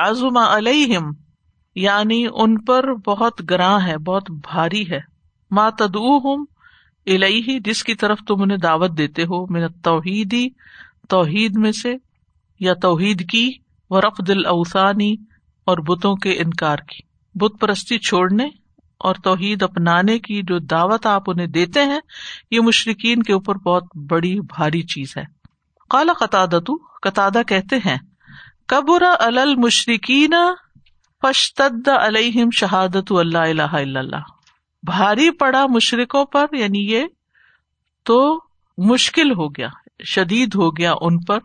عظم 0.00 0.36
علیہم 0.36 1.21
یعنی 1.74 2.26
ان 2.34 2.64
پر 2.64 2.94
بہت 2.94 3.50
گراں 3.50 3.80
ہے، 3.86 3.98
بہت 3.98 4.30
بھاری 4.30 4.90
ہے۔ 4.90 5.00
ما 5.50 5.70
تدعوہم 5.70 6.44
الیہ 7.06 7.58
جس 7.58 7.84
کی 7.84 7.94
طرف 7.94 8.18
تم 8.28 8.42
انہیں 8.42 8.58
دعوت 8.58 8.90
دیتے 8.98 9.22
ہو، 9.22 9.52
من 9.52 9.62
التوحیدی 9.62 10.48
توحید 11.08 11.56
میں 11.56 11.72
سے، 11.72 11.94
یا 12.60 12.74
توحید 12.74 13.30
کی 13.30 13.52
و 13.90 14.00
رفض 14.00 14.30
الاوثانی 14.30 15.16
اور 15.64 15.78
بتوں 15.78 16.16
کے 16.16 16.30
انکار 16.30 16.76
کی۔ 16.76 17.00
بت 17.34 17.60
پرستی 17.60 17.98
چھوڑنے 17.98 18.44
اور 18.98 19.14
توحید 19.24 19.62
اپنانے 19.62 20.18
کی 20.18 20.42
جو 20.42 20.58
دعوت 20.58 21.06
آپ 21.06 21.30
انہیں 21.30 21.46
دیتے 21.46 21.84
ہیں، 21.84 22.00
یہ 22.50 22.60
مشرقین 22.60 23.22
کے 23.22 23.32
اوپر 23.32 23.54
بہت 23.54 23.84
بڑی 23.96 24.40
بھاری 24.40 24.82
چیز 24.82 25.16
ہے۔ 25.16 25.24
کالا 25.90 26.12
قطع 26.12 26.46
قطع 27.02 27.28
کہتے 27.46 27.76
ہیں 27.76 27.96
قبر 28.66 29.02
المشرقین 29.18 30.34
فشتد 31.22 31.88
علیہم 31.88 32.50
شہادت 32.50 33.12
اللہ 33.12 33.38
الہ 33.38 33.72
الا 33.72 34.00
اللہ 34.00 34.30
بھاری 34.82 35.30
پڑا 35.30 35.66
مشرقوں 35.66 36.24
پر 36.24 36.46
یعنی 36.52 36.92
یہ 36.92 37.04
تو 38.04 38.40
مشکل 38.78 39.32
ہو 39.32 39.48
گیا، 39.48 39.68
شدید 40.04 40.54
ہو 40.54 40.70
گیا 40.70 40.92
ان 41.00 41.24
پر 41.24 41.38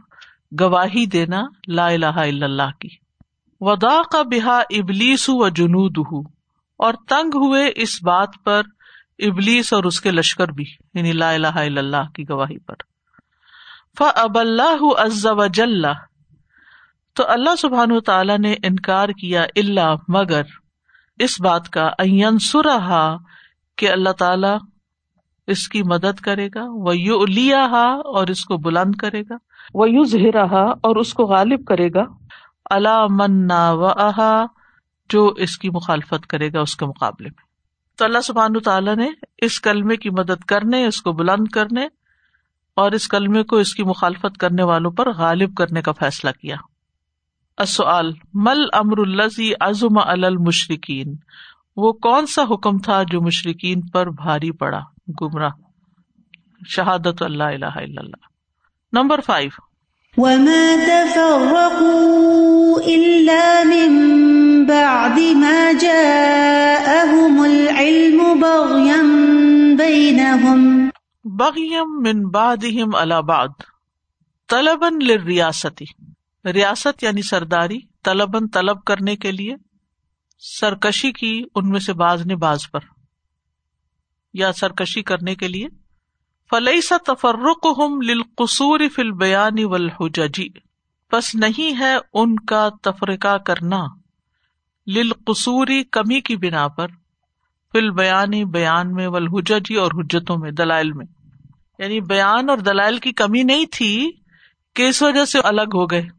گواہی 0.60 1.06
دینا 1.06 1.42
لا 1.68 1.88
الہ 1.88 2.06
الا 2.06 2.46
اللہ 2.46 2.78
کی۔ 2.80 2.88
ودا 3.62 4.02
کا 4.12 4.22
بحا 4.22 4.60
ابلیس 4.60 5.26
و 5.30 5.50
جنود 5.50 5.98
اور 6.80 6.94
تنگ 7.08 7.36
ہوئے 7.36 7.72
اس 7.76 8.04
بات 8.04 8.30
پر 8.44 8.62
ابلیس 9.20 9.74
اور 9.74 9.84
اس 9.84 10.02
کے 10.02 10.12
لشکر 10.12 10.48
بھی 10.48 10.66
یعنی 10.94 11.12
لا 11.12 11.32
الہ 11.32 11.48
الا 11.48 11.82
اللہ 11.82 12.10
کی 12.16 12.30
گواہی 12.30 12.60
پر۔ 12.60 12.76
اب 14.16 14.40
اللہ 14.40 14.84
عز 14.98 15.26
وجل۔ 15.26 15.86
تو 17.18 17.24
اللہ 17.28 17.56
سبحان 17.56 18.00
تعالیٰ 18.00 18.38
نے 18.38 18.56
انکار 18.64 19.10
کیا 19.10 19.42
اللہ 19.56 19.96
مگر 20.08 20.42
اس 21.20 21.42
بات 21.42 21.70
کا 21.70 21.90
سرا 22.40 23.16
کہ 23.76 23.92
اللہ 23.92 24.10
تعالی 24.10 24.58
اس 25.48 25.68
کی 25.68 25.84
مدد 25.84 26.20
کرے 26.20 26.48
گا 26.48 26.64
وہ 26.68 26.98
یو 26.98 27.26
لیا 27.26 27.66
اور 28.06 28.28
اس 28.28 28.46
کو 28.46 28.58
بلند 28.58 28.96
کرے 28.96 29.22
گا 29.22 29.36
وہ 29.74 29.90
یو 29.90 30.04
زہرا 30.04 30.62
اور 30.62 30.96
اس 30.96 31.14
کو 31.14 31.24
غالب 31.24 31.66
کرے 31.66 31.90
گا 31.94 32.04
اللہ 32.70 33.06
منا 33.10 33.72
و 33.72 33.88
جو 35.10 35.28
اس 35.28 35.58
کی 35.58 35.70
مخالفت 35.70 36.28
کرے 36.28 36.54
گا 36.54 36.60
اس 36.60 36.76
کے 36.76 36.86
مقابلے 36.86 37.30
میں۔ 37.30 37.44
تو 37.98 38.06
اللہ 38.06 38.22
سبحان 38.24 38.60
تعالیٰ 38.60 38.96
نے 38.96 39.10
اس 39.38 39.62
کلمے 39.62 39.96
کی 39.96 40.10
مدد 40.10 40.44
کرنے، 40.44 40.86
اس 40.86 41.02
کو 41.02 41.12
بلند 41.12 41.48
کرنے 41.48 41.88
اور 42.76 42.92
اس 42.92 43.08
کلمے 43.08 43.44
کو 43.44 43.56
اس 43.56 43.76
کی 43.76 43.84
مخالفت 43.84 44.38
کرنے 44.38 44.64
والوں 44.64 44.92
پر 44.92 45.14
غالب 45.14 45.56
کرنے 45.56 45.82
کا 45.82 45.92
فیصلہ 45.92 46.30
کیا۔ 46.42 46.56
مل 48.34 48.66
امر 48.74 49.00
الزی 49.00 49.52
ازم 49.60 49.98
المشرقین 49.98 51.16
وہ 51.76 51.92
کون 51.92 52.26
سا 52.26 52.44
حکم 52.44 52.80
تھا 52.80 53.04
جو 53.04 53.22
مشرقین 53.22 53.82
پر 53.82 54.10
بھاری 54.10 54.52
پڑا؟ 54.52 54.80
گمراہ۔ 55.22 55.50
شہادت 56.68 57.22
اللہ 57.22 57.44
الہ 57.44 57.66
الا 57.66 58.02
اللہ۔ 58.02 58.28
Number 58.94 59.20
five. 59.22 59.68
وما 60.18 60.76
تفرقوا 60.88 62.82
إلا 62.86 63.64
من 63.66 64.08
بعد 64.66 65.20
ما 65.36 65.72
جاءهم 65.80 67.40
العلم 67.40 68.40
بغيا 68.40 69.02
بينهم۔ 69.78 70.90
بغيا 71.24 71.84
من 71.84 72.30
بعدهم 72.30 72.96
على 72.96 73.22
بعد 73.22 73.48
طلبا 74.50 74.90
للریاستی 74.90 75.86
ریاست 76.54 77.04
یعنی 77.04 77.22
سرداری 77.22 77.80
طلبن 78.04 78.48
طلب 78.48 78.84
کرنے 78.84 79.16
کے 79.16 79.32
لیے 79.32 79.56
سرکشی 80.40 81.12
کی 81.12 81.44
ان 81.56 81.70
میں 81.70 81.80
سے 81.80 81.94
بعض 81.94 82.26
نے 82.26 82.36
بعض 82.36 82.60
پر۔ 82.72 82.80
یا 84.34 84.54
سرکشی 84.54 85.02
کرنے 85.02 85.36
کے 85.36 85.48
لیے 85.48 85.68
فلئی 86.50 86.82
سا 86.82 86.96
تفرق 86.98 87.68
ہم 87.78 88.02
للقصور 88.02 88.80
فل 88.96 89.12
بیانی 89.12 89.64
ولحجی 89.64 90.50
بس 91.12 91.36
نہیں 91.36 91.80
ہے 91.80 91.96
ان 92.14 92.36
کا 92.36 92.70
تفرقہ 92.82 93.38
کرنا 93.38 93.86
للقصوری 94.88 95.84
کمی 95.84 96.22
کی 96.22 96.36
بنا 96.36 96.68
پر 96.68 96.88
فل 97.74 97.92
بیانی 97.92 98.46
بیان 98.46 98.94
میں 98.94 99.08
ولحجی 99.08 99.76
اور 99.76 99.92
حجتوں 99.92 100.38
میں، 100.38 100.52
دلائل 100.52 100.92
میں۔ 100.92 101.06
یعنی 101.80 102.02
بیان 102.02 102.50
اور 102.50 102.58
دلائل 102.58 102.98
کی 102.98 103.12
کمی 103.12 103.44
نہیں 103.44 103.66
تھی 103.72 104.12
کہ 104.76 104.90
اس 104.90 105.02
وجہ 105.02 105.26
سے 105.26 105.40
الگ 105.40 105.70
ہو 105.74 105.86
گئے۔ 105.86 106.17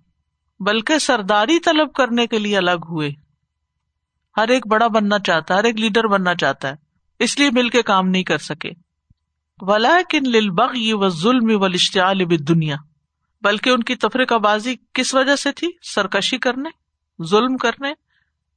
بلکہ 0.60 0.98
سرداری 0.98 1.60
طلب 1.60 1.92
کرنے 1.92 2.26
کے 2.26 2.38
لیے 2.38 2.58
الگ 2.58 2.86
ہوئے۔ 2.88 3.10
ہر 4.36 4.48
ایک 4.48 4.66
بڑا 4.66 4.86
بننا 4.86 5.18
چاہتا 5.18 5.54
ہے، 5.54 5.58
ہر 5.58 5.64
ایک 5.64 5.76
لیڈر 5.76 6.06
بننا 6.06 6.34
چاہتا 6.34 6.68
ہے، 6.68 6.74
اس 7.18 7.38
لیے 7.38 7.50
مل 7.50 7.68
کے 7.68 7.82
کام 7.82 8.08
نہیں 8.08 8.22
کر 8.22 8.38
سکے۔ 8.38 8.70
ولا 9.60 9.98
کن 10.10 10.30
للبغی 10.30 10.92
و 10.92 11.08
ظلم 11.08 11.62
و 11.62 11.64
اشتعال 11.64 12.38
دنیا 12.48 12.76
بلکہ 13.42 13.70
ان 13.70 13.82
کی 13.82 13.94
تفریقہ 13.94 14.34
بازی 14.34 14.74
کس 14.92 15.14
وجہ 15.14 15.36
سے 15.36 15.52
تھی؟ 15.52 15.68
سرکشی 15.82 16.38
کرنے، 16.38 16.68
ظلم 17.24 17.56
کرنے 17.56 17.92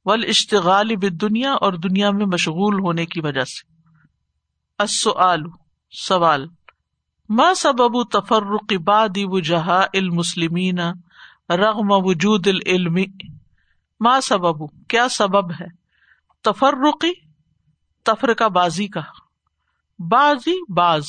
ول 0.04 0.24
اشتغال 0.28 0.90
دنیا 1.20 1.52
اور 1.52 1.72
دنیا 1.72 2.10
میں 2.10 2.26
مشغول 2.26 2.80
ہونے 2.80 3.06
کی 3.06 3.20
وجہ 3.20 3.44
سے۔ 3.44 3.72
السؤال، 4.78 5.42
سوال، 5.90 6.46
ما 7.28 7.54
سبب 7.56 8.04
تفرق 8.04 8.72
بعد 8.72 9.08
وجہاء 9.16 9.86
المسلمین 9.94 10.78
رغم 11.56 11.86
وجود 11.90 12.46
العلم. 12.46 12.94
ما 14.00 14.20
سبب؟ 14.20 14.88
کیا 14.88 15.08
سبب 15.08 15.50
ہے؟ 15.50 15.66
تفرقی، 16.42 17.12
تفرقہ 18.02 18.48
بازی 18.48 18.88
کا. 18.88 19.00
بازی، 19.98 20.72
باز. 20.72 21.06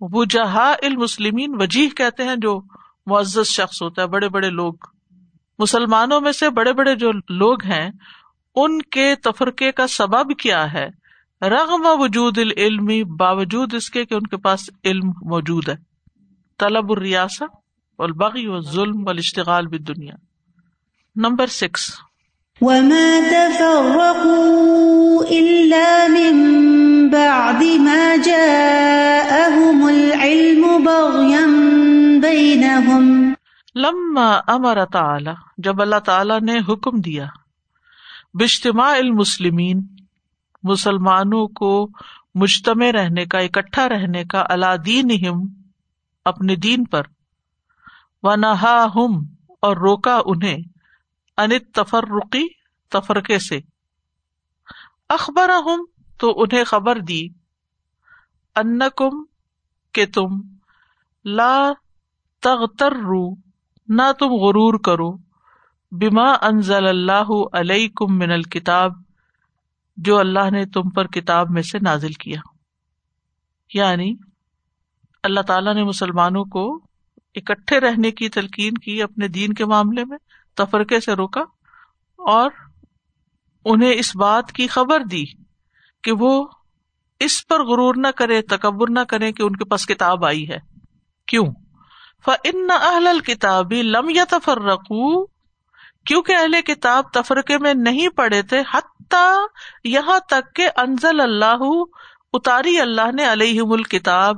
وجہا 0.00 0.74
المسلمین 0.82 1.54
وجیح 1.60 1.88
کہتے 1.88 2.24
ہیں 2.24 2.36
جو 2.36 2.60
معزز 3.06 3.46
شخص 3.46 3.82
ہوتا 3.82 4.02
ہے، 4.02 4.06
بڑے 4.06 4.28
بڑے 4.28 4.50
لوگ. 4.50 4.74
مسلمانوں 5.58 6.20
میں 6.20 6.32
سے 6.32 6.50
بڑے 6.50 6.72
بڑے 6.72 6.94
جو 6.94 7.12
لوگ 7.12 7.64
ہیں، 7.64 7.90
ان 8.54 8.82
کے 8.82 9.16
تفرقے 9.16 9.72
کا 9.72 9.86
سبب 9.86 10.38
کیا 10.38 10.72
ہے؟ 10.72 10.88
رغم 11.42 11.82
وجود 11.84 12.38
العلم، 12.38 13.16
باوجود 13.16 13.74
اس 13.74 13.90
کے 13.90 14.04
کہ 14.04 14.14
ان 14.14 14.26
کے 14.26 14.36
پاس 14.36 14.70
علم 14.84 15.08
موجود 15.08 15.68
ہے. 15.68 15.74
طلب 16.58 16.92
الریاست. 16.92 17.61
البغی 17.98 18.46
و 18.46 18.60
ظلم 18.60 19.04
والاشتغال 19.04 19.66
بالدنیا 19.66 20.14
نمبر 21.16 21.46
سکس 21.46 21.90
وما 22.60 23.20
تفرقوا 23.30 25.24
الا 25.30 26.08
من 26.08 26.40
بعد 27.10 27.62
ما 27.62 28.16
جاءهم 28.16 29.88
العلم 29.88 30.84
بغيا 30.84 31.46
بينهم. 32.20 33.34
لما 33.74 34.40
امر 34.48 34.84
تعالی 34.92 35.30
جب 35.58 35.80
اللہ 35.80 35.98
تعالی 36.04 36.34
نے 36.44 36.58
حکم 36.58 37.00
دیا 37.00 37.26
بجتماع 38.34 38.92
المسلمین 38.96 39.80
مسلمانوں 40.62 41.46
کو 41.48 41.88
مجتمع 42.34 42.92
رہنے 42.92 43.24
کا 43.26 43.38
اکٹھا 43.38 43.88
رہنے 43.88 44.24
کا 44.24 44.44
اللہ 44.48 44.76
دین 44.86 45.10
اپنے 46.24 46.56
دین 46.56 46.84
پر 46.84 47.02
و 48.22 48.36
نہا 48.36 48.86
ہم 48.94 49.24
اور 49.62 49.76
روکا 49.76 50.20
انہیں 50.24 50.58
انت 51.36 51.74
تفرقی 51.74 52.46
تفرقے 52.90 53.38
سے۔ 53.38 53.60
اخبر 55.08 55.48
ہم 55.48 55.84
تو 56.18 56.42
انہیں 56.42 56.64
خبر 56.64 56.98
دی۔ 56.98 57.28
ان 58.56 58.78
کم 58.96 59.24
کہ 59.92 60.06
تم 60.06 60.28
لا 61.24 61.72
تغتر 62.42 62.92
رو 62.92 63.34
نہ 63.88 64.12
تم 64.18 64.26
غرور 64.26 64.78
کرو۔ 64.78 65.16
بیما 65.92 66.32
انزل 66.42 66.86
اللہ 66.86 67.32
علیہ 67.52 67.88
کم 67.88 68.18
من 68.18 68.30
الکتاب، 68.30 68.92
جو 69.96 70.18
اللہ 70.18 70.50
نے 70.50 70.66
تم 70.66 70.90
پر 70.90 71.06
کتاب 71.06 71.50
میں 71.50 71.62
سے 71.62 71.78
نازل 71.78 72.12
کیا۔ 72.12 72.40
یعنی 73.74 74.14
اللہ 75.22 75.40
تعالیٰ 75.40 75.74
نے 75.74 75.84
مسلمانوں 75.84 76.44
کو 76.44 76.91
اکٹھے 77.34 77.80
رہنے 77.80 78.10
کی 78.10 78.28
تلقین 78.28 78.74
کی 78.74 79.02
اپنے 79.02 79.28
دین 79.28 79.52
کے 79.52 79.64
معاملے 79.64 80.04
میں، 80.04 80.18
تفرقے 80.54 81.00
سے 81.00 81.12
روکا 81.12 81.40
اور 82.18 82.50
انہیں 83.64 83.92
اس 83.94 84.16
بات 84.16 84.52
کی 84.52 84.66
خبر 84.66 85.00
دی 85.00 85.24
کہ 86.02 86.12
وہ 86.12 86.46
اس 87.20 87.46
پر 87.46 87.64
غرور 87.64 87.94
نہ 87.96 88.08
کرے، 88.08 88.42
تکبر 88.42 88.90
نہ 88.90 89.00
کرے 89.00 89.32
کہ 89.32 89.42
ان 89.42 89.56
کے 89.56 89.64
پاس 89.64 89.86
کتاب 89.86 90.24
آئی 90.24 90.48
ہے۔ 90.48 90.58
کیوں؟ 91.26 91.46
فن 92.24 92.70
اہل 92.70 93.20
کتابی 93.20 93.82
لم 93.82 94.08
یا 94.08 94.24
تفر 94.30 94.76
کیونکہ 96.06 96.36
اہل 96.36 96.60
کتاب 96.60 97.04
تفرقے 97.12 97.58
میں 97.58 97.74
نہیں 97.74 98.08
پڑے 98.08 98.42
تھے، 98.42 98.62
حتیٰ 98.74 99.46
یہاں 99.84 100.18
تک 100.18 100.54
کہ 100.54 100.68
انزل 100.76 101.20
اللہ، 101.20 101.62
اتاری 102.32 102.80
اللہ 102.80 103.12
نے 103.14 103.32
علیہ 103.32 103.62
الکتاب، 103.62 104.36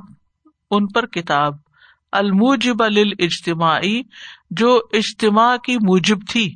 ان 0.71 0.87
پر 0.87 1.05
کتاب۔ 1.05 1.64
الموجب 2.15 2.83
اجتماعی 3.19 4.01
جو 4.51 4.79
اجتماع 4.93 5.57
کی 5.57 5.75
موجب 5.75 6.17
تھی۔ 6.29 6.55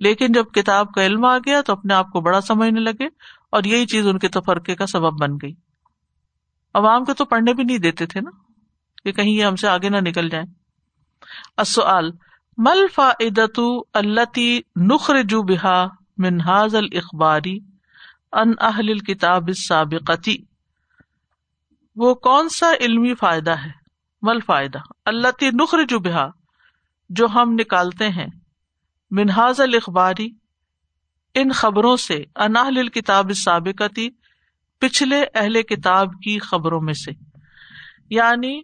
لیکن 0.00 0.32
جب 0.32 0.44
کتاب 0.54 0.92
کا 0.94 1.06
علم 1.06 1.24
آ 1.24 1.38
گیا 1.38 1.60
تو 1.60 1.72
اپنے 1.72 1.94
آپ 1.94 2.10
کو 2.10 2.20
بڑا 2.20 2.40
سمجھنے 2.40 2.80
لگے 2.80 3.06
اور 3.50 3.64
یہی 3.64 3.86
چیز 3.86 4.06
ان 4.06 4.18
کے 4.18 4.28
تفرقے 4.28 4.74
کا 4.74 4.86
سبب 4.86 5.20
بن 5.20 5.34
گئی۔ 5.42 5.52
عوام 6.74 7.04
کو 7.04 7.14
تو 7.14 7.24
پڑھنے 7.24 7.54
بھی 7.54 7.64
نہیں 7.64 7.78
دیتے 7.78 8.06
تھے 8.06 8.20
نا 8.20 8.30
کہ 9.04 9.12
کہیں 9.12 9.30
یہ 9.30 9.44
ہم 9.44 9.56
سے 9.56 9.68
آگے 9.68 9.88
نہ 9.88 9.96
نکل 9.96 10.28
جائیں۔ 10.28 10.46
مل 12.58 12.86
فائدت 12.94 13.60
التی 13.94 14.60
نخرجو 14.76 15.42
بحا 15.42 15.84
منہاز 16.18 16.74
الخباری 16.74 17.58
ان 18.32 18.52
اہل 18.60 18.98
کتاب 18.98 19.48
سابقتی 19.68 20.36
وہ 21.96 22.14
کون 22.14 22.48
سا 22.48 22.72
علمی 22.80 23.14
فائدہ 23.14 23.50
ہے؟ 23.50 23.81
مل 24.22 24.40
فائدہ۔ 24.40 24.78
اللہ 25.04 25.30
تی 25.30 25.50
نخرجو 25.50 25.98
بحا 25.98 26.26
جو 27.10 27.26
ہم 27.26 27.52
نکالتے 27.52 28.08
ہیں۔ 28.08 28.26
منہاز 29.10 29.60
الخباری 29.60 30.28
ان 31.34 31.52
خبروں 31.52 31.96
سے 31.96 32.24
اناہل 32.36 32.88
کتاب 32.88 33.32
سابقتی 33.32 34.08
پچھلے 34.78 35.24
اہل 35.34 35.62
کتاب 35.62 36.12
کی 36.24 36.38
خبروں 36.38 36.80
میں 36.80 36.94
سے۔ 36.94 37.10
یعنی 38.10 38.62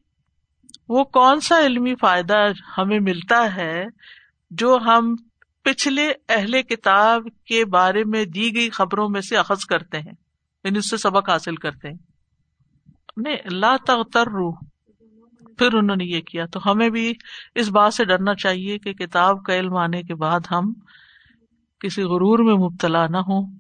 وہ 0.89 1.05
کون 1.05 1.41
سا 1.41 1.61
علمی 1.61 1.95
فائدہ 1.95 2.37
ہمیں 2.79 3.01
ملتا 3.01 3.55
ہے، 3.57 3.85
جو 4.51 4.79
ہم 4.87 5.17
پچھلے 5.63 6.13
اہل 6.29 6.63
کتاب 6.63 7.23
کے 7.45 7.65
بارے 7.65 8.05
میں 8.05 8.25
دی 8.25 8.55
گئی 8.55 8.71
خبروں 8.71 9.09
میں 9.09 9.21
سے 9.21 9.37
اخذ 9.37 9.65
کرتے 9.65 9.99
ہیں 9.99 10.15
یعنی 10.65 10.79
اس 10.79 10.91
سے 10.91 10.97
سبق 10.97 11.31
حاصل 11.31 11.57
کرتے 11.57 11.89
ہیں۔ 11.89 11.97
نہیں 13.17 13.37
اللہ 13.45 13.77
تغتر 13.87 14.27
روح 14.27 14.55
پھر 15.59 15.75
انہوں 15.75 15.97
نے 15.97 16.05
یہ 16.05 16.21
کیا۔ 16.21 16.47
تو 16.47 16.71
ہمیں 16.71 16.91
بھی 16.91 17.13
اس 17.55 17.69
بات 17.69 17.95
سے 17.95 18.05
ڈرنا 18.05 18.35
چاہیے 18.35 18.79
کہ 18.79 18.93
کتاب 18.93 19.43
کا 19.45 19.57
علم 19.57 19.77
آنے 19.77 20.03
کے 20.03 20.15
بعد 20.15 20.41
ہم 20.51 20.73
کسی 21.81 22.03
غرور 22.03 22.39
میں 22.39 22.55
مبتلا 22.55 23.07
نہ 23.07 23.17
ہوں 23.17 23.55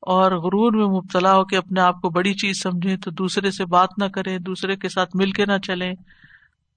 اور 0.00 0.32
غرور 0.32 0.72
میں 0.72 0.86
مبتلا 0.86 1.36
ہو 1.36 1.44
کے 1.44 1.56
اپنے 1.56 1.80
آپ 1.80 2.00
کو 2.00 2.10
بڑی 2.10 2.34
چیز 2.34 2.62
سمجھے 2.62 2.96
تو 2.96 3.10
دوسرے 3.10 3.50
سے 3.50 3.64
بات 3.64 3.88
نہ 3.98 4.04
کریں، 4.04 4.38
دوسرے 4.38 4.76
کے 4.76 4.88
ساتھ 4.88 5.16
مل 5.16 5.30
کے 5.30 5.46
نہ 5.46 5.58
چلیں 5.66 5.92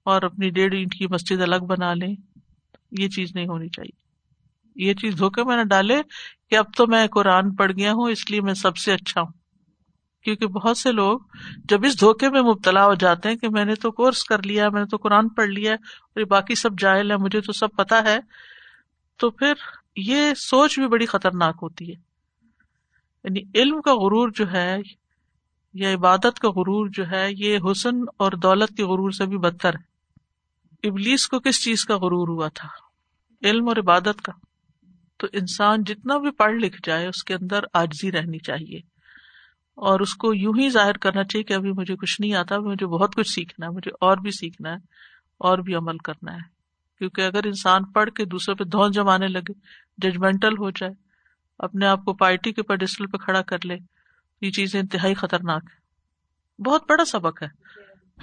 اور 0.04 0.22
اپنی 0.22 0.50
ڈیڑھ 0.50 0.74
اینٹ 0.74 0.94
کی 0.94 1.06
مسجد 1.06 1.40
الگ 1.40 1.64
بنا 1.66 1.94
لیں۔ 1.94 2.14
یہ 2.98 3.08
چیز 3.08 3.34
نہیں 3.34 3.46
ہونی 3.46 3.68
چاہیے۔ 3.68 4.04
یہ 4.88 4.94
چیز 4.94 5.18
دھوکے 5.18 5.44
میں 5.44 5.56
نہ 5.56 5.62
ڈالے 5.62 6.02
کہ 6.50 6.56
اب 6.56 6.64
تو 6.76 6.86
میں 6.86 7.06
قرآن 7.06 7.54
پڑھ 7.54 7.72
گیا 7.72 7.92
ہوں، 7.92 8.10
اس 8.10 8.30
لیے 8.30 8.40
میں 8.40 8.54
سب 8.54 8.76
سے 8.76 8.92
اچھا 8.92 9.20
ہوں۔ 9.20 9.43
کیونکہ 10.24 10.46
بہت 10.46 10.78
سے 10.78 10.92
لوگ 10.92 11.20
جب 11.64 11.84
اس 11.84 12.00
دھوکے 12.00 12.30
میں 12.30 12.42
مبتلا 12.42 12.86
ہو 12.86 12.94
جاتے 12.94 13.28
ہیں 13.28 13.36
کہ 13.36 13.48
میں 13.48 13.64
نے 13.64 13.74
تو 13.74 13.90
کورس 13.90 14.24
کر 14.24 14.42
لیا، 14.42 14.68
میں 14.68 14.80
نے 14.80 14.86
تو 14.86 14.96
قرآن 14.96 15.28
پڑھ 15.28 15.48
لیا 15.48 15.72
اور 15.72 16.20
یہ 16.20 16.24
باقی 16.24 16.54
سب 16.54 16.78
جائل 16.78 17.10
ہے 17.10 17.16
مجھے 17.16 17.40
تو 17.40 17.52
سب 17.52 17.68
پتا 17.76 18.02
ہے، 18.02 18.18
تو 19.16 19.30
پھر 19.30 19.52
یہ 19.96 20.34
سوچ 20.34 20.78
بھی 20.78 20.88
بڑی 20.88 21.06
خطرناک 21.06 21.56
ہوتی 21.62 21.86
ہے۔ 21.88 21.96
یعنی 23.24 23.40
علم 23.54 23.80
کا 23.80 23.94
غرور 23.94 24.28
جو 24.34 24.52
ہے 24.52 24.76
یا 25.74 25.94
عبادت 25.94 26.38
کا 26.38 26.48
غرور 26.48 26.88
جو 26.92 27.10
ہے، 27.10 27.28
یہ 27.30 27.58
حسن 27.70 27.96
اور 28.16 28.32
دولت 28.32 28.76
کے 28.76 28.84
غرور 28.84 29.10
سے 29.10 29.26
بھی 29.26 29.38
بدتر 29.38 29.74
ہے۔ 29.74 29.94
ابلیس 30.88 31.28
کو 31.28 31.40
کس 31.40 31.64
چیز 31.64 31.84
کا 31.84 31.96
غرور 31.96 32.28
ہوا 32.28 32.48
تھا؟ 32.48 32.68
علم 33.42 33.68
اور 33.68 33.76
عبادت 33.76 34.22
کا۔ 34.22 34.32
تو 35.16 35.26
انسان 35.32 35.84
جتنا 35.84 36.18
بھی 36.18 36.30
پڑھ 36.30 36.54
لکھ 36.54 36.80
جائے، 36.86 37.06
اس 37.06 37.24
کے 37.24 37.34
اندر 37.34 37.64
آجزی 37.72 38.12
رہنی 38.12 38.38
چاہیے۔ 38.38 38.93
اور 39.74 40.00
اس 40.00 40.14
کو 40.14 40.34
یوں 40.34 40.52
ہی 40.58 40.68
ظاہر 40.68 40.96
کرنا 40.96 41.24
چاہیے 41.24 41.44
کہ 41.44 41.52
ابھی 41.52 41.72
مجھے 41.72 41.96
کچھ 41.96 42.20
نہیں 42.20 42.34
آتا 42.34 42.58
مجھے 42.58 42.86
بہت 42.86 43.14
کچھ 43.14 43.30
سیکھنا 43.30 43.66
ہے 43.66 43.70
مجھے 43.70 43.90
اور 44.00 44.16
بھی 44.16 44.30
سیکھنا 44.30 44.70
ہے 44.70 44.76
اور 45.38 45.58
بھی 45.58 45.74
عمل 45.74 45.98
کرنا 45.98 46.32
ہے۔ 46.32 46.54
کیونکہ 46.98 47.20
اگر 47.20 47.46
انسان 47.46 47.84
پڑھ 47.84 48.10
کے 48.10 48.24
دوسرے 48.24 48.54
پہ 48.54 48.64
دھون 48.64 48.92
جمانے 48.92 49.26
لگے 49.28 49.52
ججمنٹل 49.98 50.52
ہو 50.58 50.70
جائے 50.70 50.92
اپنے 51.58 51.86
آپ 51.86 52.04
کو 52.04 52.12
پارٹی 52.14 52.52
کے 52.52 52.62
پیڈسٹل 52.62 53.06
پہ 53.06 53.16
کھڑا 53.16 53.42
کر 53.42 53.56
لے 53.64 53.76
یہ 54.40 54.50
چیزیں 54.50 54.80
انتہائی 54.80 55.14
خطرناک 55.14 55.62
ہے 55.64 55.84
بہت 56.62 56.82
بڑا 56.88 57.04
سبق 57.04 57.42
ہے۔ 57.42 57.48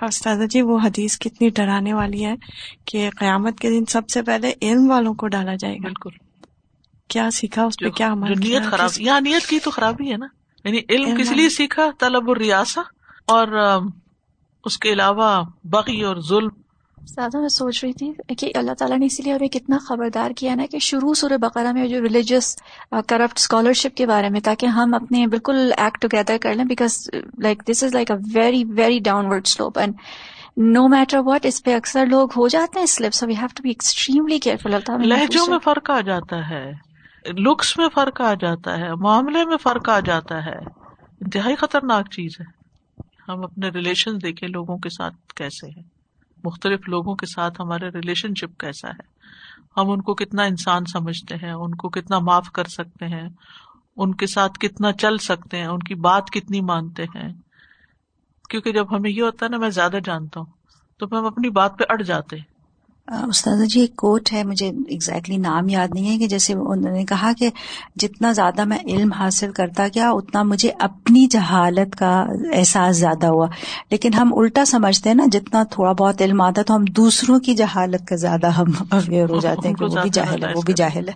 استاذہ 0.05 0.43
جی 0.43 0.61
وہ 0.61 0.79
حدیث 0.83 1.19
کتنی 1.19 1.49
ڈرانے 1.49 1.93
والی 1.93 2.25
ہے 2.25 2.35
کہ 2.85 3.09
قیامت 3.19 3.59
کے 3.59 3.69
دن 3.69 3.85
سب 3.85 4.09
سے 4.09 4.21
پہلے 4.21 4.53
علم 4.61 4.89
والوں 4.89 5.13
کو 5.13 5.27
ڈالا 5.27 5.55
جائے 5.55 5.75
گا۔ 5.75 5.83
بالکل۔ 5.83 6.09
کیا 7.07 7.31
سیکھا 7.31 7.63
اس 7.63 7.79
پہ 7.79 7.89
کیا 7.89 8.13
نیت 8.13 8.63
خراب 8.63 8.89
یہاں 9.01 9.21
نیت 9.21 9.49
کی 9.49 9.59
تو 9.59 9.71
خرابی 9.71 10.11
ہے 10.11 10.17
نا۔ 10.17 10.25
یعنی 10.65 10.79
علم 10.89 11.15
کس 11.17 11.31
لیے 11.31 11.49
سیکھا؟ 11.49 11.89
طلب 11.99 12.29
الریاسا 12.29 12.81
اور 13.27 13.47
اس 14.63 14.77
کے 14.77 14.93
علاوہ 14.93 15.43
بغی 15.63 16.03
اور 16.03 16.15
ظلم. 16.29 16.49
زیادہ 16.97 17.37
میں 17.37 17.49
سوچ 17.49 17.83
رہی 17.83 17.93
تھی 17.93 18.35
کہ 18.37 18.51
اللہ 18.55 18.71
تعالیٰ 18.71 18.97
نے 18.97 19.05
اسی 19.05 19.23
لیے 19.23 19.33
ہمیں 19.33 19.47
کتنا 19.47 19.77
خبردار 19.77 20.31
کیا 20.31 20.55
نا 20.55 20.65
کہ 20.71 20.79
شروع 20.79 21.13
سورہ 21.13 21.37
بقرہ 21.37 21.71
میں 21.71 21.87
جو 21.87 22.01
ریلیجیس 22.01 22.55
کرپٹ 23.07 23.39
اسکالرشپ 23.39 23.97
کے 23.97 24.05
بارے 24.05 24.29
میں 24.29 24.39
تاکہ 24.39 24.65
ہم 24.65 24.93
اپنے 24.93 25.27
بالکل 25.27 25.71
ایکٹ 25.77 26.01
ٹوگیدر 26.01 26.37
کر 26.41 26.53
لیں 26.53 26.65
because 26.65 27.09
like 27.37 27.63
this 27.71 27.83
is 27.83 27.93
like 27.93 28.11
a 28.11 28.17
very 28.33 28.63
very 28.63 28.99
downward 29.25 29.47
slope 29.47 29.79
and 29.79 29.93
no 30.57 30.87
matter 30.87 31.17
what 31.25 31.45
اس 31.45 31.63
پہ 31.63 31.75
اکثر 31.75 32.05
لوگ 32.05 32.29
ہو 32.37 32.47
جاتے 32.47 32.79
ہیں 32.79 32.85
slip 32.85 33.23
we 33.23 33.33
have 33.33 33.47
to 33.55 33.63
be 33.63 33.69
extremely 33.69 34.39
careful 34.39 34.75
لہجوں 34.99 35.47
میں 35.47 35.59
فرق 35.63 35.89
آ 35.89 35.99
جاتا 35.99 36.49
ہے۔ 36.49 36.90
لکس 37.25 37.77
میں 37.77 37.89
فرق 37.93 38.21
آ 38.21 38.33
جاتا 38.33 38.77
ہے، 38.77 38.95
معاملے 38.95 39.45
میں 39.45 39.57
فرق 39.57 39.89
آ 39.89 39.99
جاتا 39.99 40.45
ہے۔ 40.45 40.57
انتہائی 41.21 41.55
خطرناک 41.55 42.09
چیز 42.11 42.31
ہے۔ 42.39 42.45
ہم 43.27 43.43
اپنے 43.43 43.69
ریلیشن 43.69 44.11
دیکھیں 44.21 44.49
لوگوں 44.49 44.77
کے 44.77 44.89
ساتھ 44.89 45.15
کیسے 45.35 45.67
ہیں۔ 45.67 45.83
مختلف 46.43 46.89
لوگوں 46.89 47.15
کے 47.15 47.25
ساتھ 47.25 47.61
ہمارا 47.61 47.85
ریلیشن 47.93 48.35
شپ 48.35 48.59
کیسا 48.59 48.89
ہے۔ 48.89 49.11
ہم 49.77 49.89
ان 49.89 50.01
کو 50.01 50.13
کتنا 50.13 50.43
انسان 50.43 50.85
سمجھتے 50.85 51.35
ہیں، 51.35 51.51
ان 51.51 51.75
کو 51.75 51.89
کتنا 51.89 52.19
معاف 52.19 52.51
کر 52.51 52.63
سکتے 52.63 53.05
ہیں، 53.07 53.29
ان 53.97 54.15
کے 54.15 54.27
ساتھ 54.27 54.59
کتنا 54.59 54.93
چل 54.93 55.17
سکتے 55.17 55.57
ہیں، 55.57 55.67
ان 55.67 55.79
کی 55.79 55.95
بات 55.95 56.23
کتنی 56.31 56.61
مانتے 56.61 57.03
ہیں۔ 57.03 57.33
کیونکہ 58.49 58.71
جب 58.71 58.95
ہمیں 58.95 59.09
یہ 59.09 59.21
ہوتا 59.21 59.45
ہے 59.45 59.49
نا، 59.49 59.57
میں 59.57 59.69
زیادہ 59.69 59.97
جانتا 60.03 60.39
ہوں، 60.39 60.47
تو 60.99 61.05
ہم 61.11 61.25
اپنی 61.25 61.49
بات 61.49 61.77
پہ 61.77 61.83
اڑ 61.89 62.01
جاتے 62.01 62.37
ہیں۔ 62.37 62.50
استاد 63.11 63.65
جی 63.65 63.79
ایک 63.79 63.95
کوٹ 63.95 64.33
ہے 64.33 64.43
مجھے 64.43 64.67
اگزیکٹلی 64.67 65.37
نام 65.37 65.69
یاد 65.69 65.87
نہیں 65.93 66.09
ہے 66.09 66.17
کہ 66.17 66.27
جیسے 66.27 66.53
انہوں 66.53 66.91
نے 66.91 67.05
کہا 67.05 67.31
کہ 67.37 67.49
جتنا 67.95 68.31
زیادہ 68.31 68.63
میں 68.63 68.77
علم 68.87 69.11
حاصل 69.11 69.51
کرتا 69.51 69.87
گیا 69.87 70.09
اتنا 70.11 70.43
مجھے 70.43 70.71
اپنی 70.79 71.27
جہالت 71.27 71.95
کا 71.95 72.25
احساس 72.53 72.97
زیادہ 72.97 73.25
ہوا۔ 73.25 73.47
لیکن 73.89 74.13
ہم 74.13 74.33
الٹا 74.37 74.65
سمجھتے 74.65 75.09
ہیں 75.09 75.15
نا 75.15 75.25
جتنا 75.31 75.63
تھوڑا 75.63 75.91
بہت 75.91 76.21
علم 76.21 76.41
آتا 76.41 76.61
تو 76.61 76.75
ہم 76.75 76.85
دوسروں 76.85 77.39
کی 77.39 77.55
جہالت 77.55 78.07
کا 78.07 78.15
زیادہ 78.15 78.47
ہم 78.47 78.65
اویئر 78.91 79.29
ہو 79.29 79.39
جاتے 79.39 79.67
ہیں 79.67 79.75
کہ 79.75 79.85
وہ 79.85 80.01
بھی 80.01 80.09
جاہل 80.09 80.43
ہے 80.43 80.53
وہ 80.55 80.61
بھی 80.61 80.73
جاہل 80.73 81.09
ہے۔ 81.09 81.13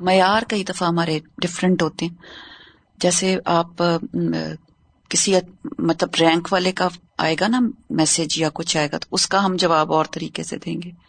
معیار 0.00 0.42
کئی 0.48 0.64
دفعہ 0.64 0.88
ہمارے 0.88 1.18
ڈفرینٹ 1.38 1.82
ہوتے 1.82 2.06
ہیں۔ 2.06 2.14
جیسے 2.98 3.38
آپ 3.44 3.82
کسی 5.08 5.34
مطلب 5.78 6.08
رینک 6.20 6.48
والے 6.52 6.72
کا 6.72 6.88
آئے 7.18 7.36
گا 7.40 7.48
نا 7.48 7.60
میسج 7.90 8.38
یا 8.38 8.48
کچھ 8.54 8.76
آئے 8.76 8.88
گا 8.92 8.98
تو 8.98 9.06
اس 9.12 9.26
کا 9.28 9.44
ہم 9.44 9.56
جواب 9.56 9.92
اور 9.92 10.04
طریقے 10.10 10.42
سے 10.42 10.56
دیں 10.66 10.82
گے۔ 10.82 11.03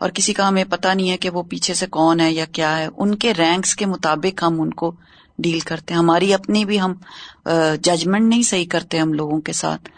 اور 0.00 0.10
کسی 0.10 0.32
کا 0.32 0.48
ہمیں 0.48 0.64
پتا 0.70 0.94
نہیں 0.94 1.10
ہے 1.10 1.16
کہ 1.16 1.30
وہ 1.30 1.42
پیچھے 1.42 1.74
سے 1.74 1.86
کون 1.86 2.20
ہے 2.20 2.32
یا 2.32 2.44
کیا 2.52 2.76
ہے، 2.78 2.88
ان 2.96 3.14
کے 3.14 3.32
رینکس 3.34 3.74
کے 3.76 3.86
مطابق 3.86 4.42
ہم 4.42 4.60
ان 4.60 4.70
کو 4.74 4.92
ڈیل 5.38 5.60
کرتے 5.60 5.94
ہیں۔ 5.94 5.98
ہماری 5.98 6.34
اپنی 6.34 6.64
بھی 6.64 6.80
ہم 6.80 6.92
ججمنٹ 7.82 8.28
نہیں 8.28 8.42
صحیح 8.42 8.66
کرتے 8.70 8.98
ہم 8.98 9.12
لوگوں 9.12 9.40
کے 9.40 9.52
ساتھ۔ 9.52 9.88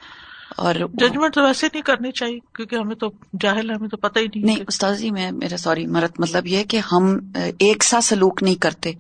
اور 0.57 0.75
ججمنٹ 0.75 1.35
تو 1.35 1.43
ویسے 1.43 1.67
نہیں 1.67 1.83
کرنی 1.83 2.13
چاہیے 2.13 2.39
کیونکہ 2.57 2.77
ہمیں 2.77 2.95
تو 2.95 3.11
جاہل 3.41 3.71
ہے 3.71 3.75
ہمیں 3.75 3.89
تو 3.89 3.97
پتہ 3.97 4.19
ہی 4.19 4.25
نہیں 4.25 4.45
نہیں 4.45 4.65
استاد 4.69 4.95
جی 4.95 5.11
میں 5.11 5.31
میرا 5.31 5.57
سوری 5.57 5.87
مرت 5.87 6.21
مطلب 6.21 6.47
یہ 6.47 6.65
کہ 6.65 6.81
ہم 6.93 7.19
ایک 7.59 7.85
سا 7.85 8.01
سلوک 8.01 8.43
نہیں 8.43 8.55
کرتے۔ 8.55 8.93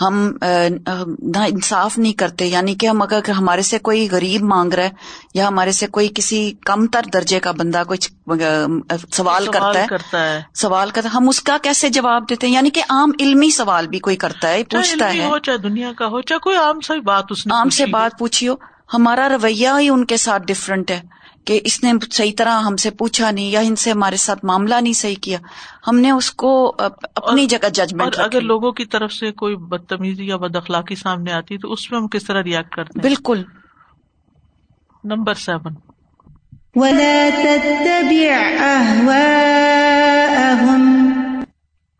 ہم 0.00 0.32
نہ 1.22 1.38
انصاف 1.38 1.98
نہیں 1.98 2.12
کرتے 2.12 2.46
یعنی 2.46 2.74
کہ 2.74 2.86
ہم 2.86 3.02
اگر 3.02 3.30
ہمارے 3.30 3.62
سے 3.62 3.78
کوئی 3.78 4.08
غریب 4.10 4.42
مانگ 4.42 4.74
رہا 4.74 4.84
ہے 4.84 4.90
یا 5.34 5.48
ہمارے 5.48 5.72
سے 5.72 5.86
کوئی 5.86 6.08
کسی 6.14 6.52
کم 6.66 6.86
تر 6.86 7.00
درجے 7.12 7.40
کا 7.40 7.50
بندہ 7.50 7.82
کچھ 7.88 8.10
سوال 9.12 9.46
کرتا 9.46 9.78
ہے 9.78 10.40
سوال 10.54 10.90
کرتا 10.90 11.08
ہے 11.08 11.16
ہم 11.16 11.28
اس 11.28 11.40
کا 11.40 11.56
کیسے 11.62 11.88
جواب 11.88 12.28
دیتے 12.30 12.46
ہیں؟ 12.46 12.54
یعنی 12.54 12.70
کہ 12.70 12.82
عام 12.88 13.10
علمی 13.20 13.50
سوال 13.50 13.86
بھی 13.86 13.98
کوئی 13.98 14.16
کرتا 14.16 14.48
ہے 14.48 14.64
پوچھتا 14.64 15.12
ہے۔ 15.12 15.28
چاہے 15.42 15.58
دنیا 15.58 15.92
کا 15.92 16.06
ہو 16.06 16.20
چاہے 16.20 16.38
کوئی 16.38 16.56
عام 16.56 16.80
سی 16.80 17.00
بات 17.00 17.32
عام 17.50 17.68
سے 17.68 17.86
بات 17.86 18.18
پوچھی 18.18 18.48
ہو۔ 18.48 18.54
ہمارا 18.94 19.28
رویہ 19.28 19.68
ہی 19.78 19.88
ان 19.88 20.04
کے 20.04 20.16
ساتھ 20.16 20.42
ڈفرینٹ 20.46 20.90
ہے 20.90 21.00
کہ 21.44 21.60
اس 21.64 21.84
نے 21.84 21.92
صحیح 22.12 22.32
طرح 22.36 22.60
ہم 22.60 22.76
سے 22.76 22.90
پوچھا 22.90 23.30
نہیں 23.30 23.50
یا 23.50 23.60
ان 23.60 23.76
سے 23.76 23.90
ہمارے 23.90 24.16
ساتھ 24.16 24.44
معاملہ 24.44 24.74
نہیں 24.82 24.92
صحیح 24.92 25.16
کیا۔ 25.22 25.38
ہم 25.86 25.98
نے 25.98 26.10
اس 26.10 26.30
کو 26.30 26.74
اپنی 27.14 27.46
جگہ 27.46 27.68
ججمنٹ 27.68 28.18
اگر 28.18 28.40
لوگوں 28.40 28.72
کی 28.72 28.84
طرف 28.84 29.12
سے 29.12 29.32
کوئی 29.32 29.56
بدتمیزی 29.56 30.26
یا 30.26 30.36
بد 30.36 30.56
اخلاقی 30.56 30.94
سامنے 30.94 31.32
آتی 31.32 31.58
تو 31.58 31.72
اس 31.72 31.90
میں 31.90 32.00
ہم 32.00 32.08
کس 32.08 32.24
طرح 32.24 32.42
ریئیکٹ 32.42 32.74
کرتے 32.74 32.92
ہیں؟ 32.96 33.02
بالکل۔ 33.02 33.42
نمبر 35.04 35.34
سیون 35.34 35.74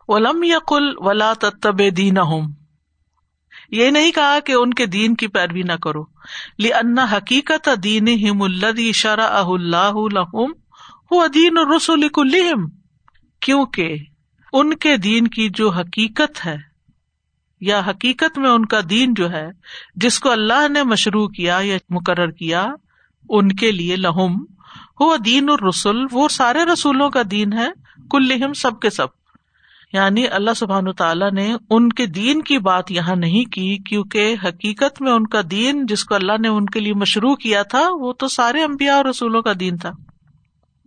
ولم 0.09 0.43
یقل 0.43 0.93
ولا 0.97 1.33
تب 1.33 1.81
دین 1.97 2.17
یہ 3.73 3.89
نہیں 3.91 4.11
کہا 4.11 4.39
کہ 4.39 4.51
ان 4.51 4.73
کے 4.73 4.85
دین 4.85 5.15
کی 5.15 5.27
پیروی 5.27 5.61
نہ 5.61 5.73
کرو۔ 5.83 6.03
لی 6.59 6.71
حقیقت 7.11 7.69
دین 7.83 8.07
الدی 8.41 8.91
شرا 8.91 9.27
اللہ 9.39 9.99
ہو 11.11 11.25
دین 11.27 11.57
رسول 11.75 12.07
کلیم 12.07 12.67
کیونکہ 13.41 13.95
ان 14.53 14.73
کے 14.75 14.95
دین 14.97 15.27
کی 15.27 15.47
جو 15.49 15.69
حقیقت 15.69 16.45
ہے، 16.45 16.57
یا 17.61 17.81
حقیقت 17.87 18.37
میں 18.37 18.49
ان 18.49 18.65
کا 18.65 18.79
دین 18.89 19.13
جو 19.13 19.31
ہے، 19.31 19.47
جس 19.95 20.19
کو 20.19 20.31
اللہ 20.31 20.67
نے 20.69 20.83
مشروع 20.83 21.27
کیا 21.27 21.59
یا 21.63 21.77
مقرر 21.89 22.31
کیا، 22.31 22.65
ان 23.29 23.51
کے 23.55 23.71
لیے 23.71 23.95
لہم 23.95 24.41
ہو 24.99 25.15
دین 25.17 25.49
الرسول 25.49 26.05
وہ 26.11 26.27
سارے 26.27 26.63
رسولوں 26.63 27.09
کا 27.09 27.21
دین 27.31 27.53
ہے 27.53 27.69
کل 28.11 28.53
سب 28.55 28.79
کے 28.79 28.89
سب۔ 28.89 29.22
یعنی 29.93 30.27
اللہ 30.27 30.53
سبحان 30.55 30.93
تعالیٰ 30.93 31.31
نے 31.31 31.55
ان 31.69 31.89
کے 31.89 32.05
دین 32.05 32.41
کی 32.41 32.57
بات 32.57 32.91
یہاں 32.91 33.15
نہیں 33.15 33.51
کی، 33.51 33.77
کیونکہ 33.77 34.35
حقیقت 34.43 35.01
میں 35.01 35.11
ان 35.11 35.27
کا 35.27 35.41
دین 35.51 35.85
جس 35.85 36.03
کو 36.03 36.15
اللہ 36.15 36.31
نے 36.41 36.47
ان 36.47 36.65
کے 36.65 36.79
لیے 36.79 36.93
مشروع 36.93 37.35
کیا 37.35 37.63
تھا، 37.63 37.87
وہ 37.91 38.13
تو 38.13 38.27
سارے 38.27 38.63
امبیا 38.63 38.95
اور 38.95 39.05
رسولوں 39.05 39.41
کا 39.41 39.51
دین 39.59 39.77
تھا۔ 39.77 39.91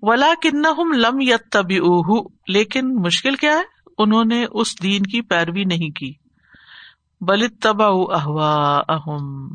ولا 0.03 0.35
کن 0.43 0.63
لم 1.01 1.21
یت 1.21 1.53
تبھی 1.53 1.79
لیکن 2.49 2.95
مشکل 2.95 3.35
کیا 3.35 3.53
ہے؟ 3.53 3.91
انہوں 3.99 4.25
نے 4.25 4.45
اس 4.51 4.83
دین 4.83 5.03
کی 5.03 5.21
پیروی 5.21 5.65
نہیں 5.65 5.91
کی۔ 5.91 6.13
بل 7.21 7.49
تبا 7.49 7.87
احوا 7.87 8.83
اہم 8.89 9.49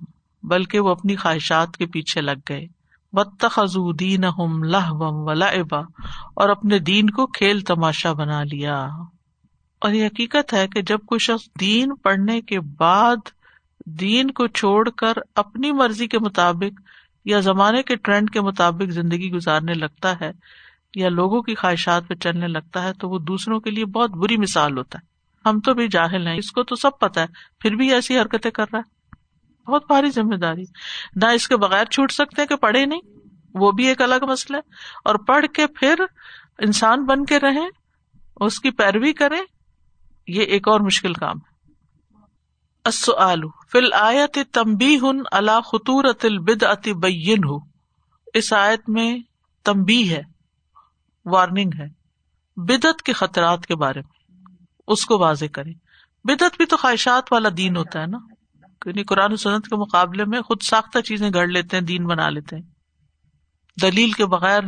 بلکہ 0.43 0.79
وہ 0.79 0.89
اپنی 0.89 1.15
خواہشات 1.15 1.77
کے 1.77 1.85
پیچھے 1.85 2.21
لگ 2.21 2.39
گئے۔ 2.49 2.67
بتخو 3.13 3.91
دین 3.91 4.21
لہ 4.67 4.91
ولا 4.91 5.45
ابا 5.45 5.79
اور 6.35 6.49
اپنے 6.49 6.79
دین 6.79 7.09
کو 7.09 7.27
کھیل 7.27 7.59
تماشا 7.59 8.13
بنا 8.13 8.43
لیا۔ 8.43 8.87
اور 9.81 9.91
یہ 9.91 10.05
حقیقت 10.05 10.53
ہے 10.53 10.67
کہ 10.67 10.81
جب 10.81 10.99
کوئی 10.99 11.19
شخص 11.19 11.45
دین 11.59 11.95
پڑھنے 11.95 12.41
کے 12.41 12.59
بعد 12.59 13.15
دین 13.85 14.31
کو 14.31 14.47
چھوڑ 14.47 14.89
کر 14.89 15.13
اپنی 15.35 15.71
مرضی 15.71 16.07
کے 16.07 16.19
مطابق 16.19 16.81
یا 17.25 17.39
زمانے 17.39 17.83
کے 17.83 17.95
ٹرینڈ 17.95 18.29
کے 18.29 18.41
مطابق 18.41 18.89
زندگی 18.89 19.31
گزارنے 19.31 19.73
لگتا 19.73 20.19
ہے 20.21 20.31
یا 20.95 21.09
لوگوں 21.09 21.41
کی 21.41 21.55
خواہشات 21.55 22.07
پہ 22.07 22.13
چلنے 22.13 22.47
لگتا 22.47 22.83
ہے 22.83 22.93
تو 22.93 23.09
وہ 23.09 23.19
دوسروں 23.19 23.59
کے 23.59 23.71
لیے 23.71 23.85
بہت 23.85 24.09
بری 24.09 24.37
مثال 24.37 24.77
ہوتا 24.77 24.99
ہے۔ 24.99 25.11
ہم 25.49 25.59
تو 25.59 25.73
بھی 25.73 25.87
جاہل 25.87 26.27
ہیں، 26.27 26.37
اس 26.37 26.51
کو 26.51 26.63
تو 26.63 26.75
سب 26.75 26.99
پتا 26.99 27.21
ہے، 27.21 27.27
پھر 27.59 27.75
بھی 27.75 27.93
ایسی 27.93 28.19
حرکتیں 28.19 28.51
کر 28.51 28.65
رہا 28.73 28.79
ہے۔ 28.79 29.11
بہت 29.71 29.83
بھاری 29.87 30.11
ذمہ 30.11 30.35
داری۔ 30.35 30.63
نہ 31.15 31.25
اس 31.25 31.47
کے 31.47 31.57
بغیر 31.57 31.85
چھوٹ 31.85 32.11
سکتے 32.11 32.41
ہیں 32.41 32.47
کہ 32.47 32.55
پڑھے 32.55 32.85
نہیں، 32.85 33.01
وہ 33.53 33.71
بھی 33.71 33.87
ایک 33.87 34.01
الگ 34.01 34.25
مسئلہ 34.29 34.57
ہے۔ 34.57 34.69
اور 35.05 35.15
پڑھ 35.15 35.45
کے 35.53 35.67
پھر 35.67 35.95
انسان 36.59 37.05
بن 37.05 37.25
کے 37.25 37.39
رہے 37.39 37.67
اس 38.35 38.59
کی 38.59 38.71
پیروی 38.71 39.13
کریں 39.13 39.41
یہ 40.27 40.43
ایک 40.43 40.67
اور 40.67 40.79
مشکل 40.79 41.13
کام 41.13 41.37
ہے۔ 41.37 41.51
فل 43.71 43.93
آیت 43.93 44.37
تمبی 44.53 44.97
ہن 44.97 45.19
اللہ 45.31 45.61
خطور 45.61 46.03
بد 46.23 46.63
اتی 46.63 46.93
بین 46.93 47.37
ہو 47.37 47.57
اس 48.33 48.53
آیت 48.53 48.89
میں 48.89 49.19
تمبی 49.63 50.09
ہے 50.09 50.21
وارننگ 51.25 51.71
ہے۔ 51.79 51.87
بدت 52.57 53.03
کے 53.03 53.13
خطرات 53.13 53.65
کے 53.65 53.75
بارے 53.75 54.01
میں، 54.01 54.35
اس 54.87 55.05
کو 55.05 55.19
واضح 55.19 55.45
کرے 55.53 55.71
بدت 56.23 56.57
بھی 56.57 56.65
تو 56.65 56.77
خواہشات 56.77 57.23
والا 57.31 57.49
دین 57.57 57.77
ہوتا 57.77 58.01
ہے 58.01 58.07
نا۔ 58.07 58.17
یعنی 58.85 59.03
قرآن 59.03 59.35
سنت 59.35 59.65
کے 59.65 59.75
مقابلے 59.75 60.25
میں 60.25 60.41
خود 60.41 60.61
ساختہ 60.61 60.99
چیزیں 60.99 61.29
گڑ 61.33 61.47
لیتے 61.47 61.77
ہیں، 61.77 61.83
دین 61.83 62.07
بنا 62.07 62.29
لیتے 62.29 62.55
ہیں۔ 62.55 62.63
دلیل 63.81 64.11
کے 64.11 64.25
بغیر 64.25 64.59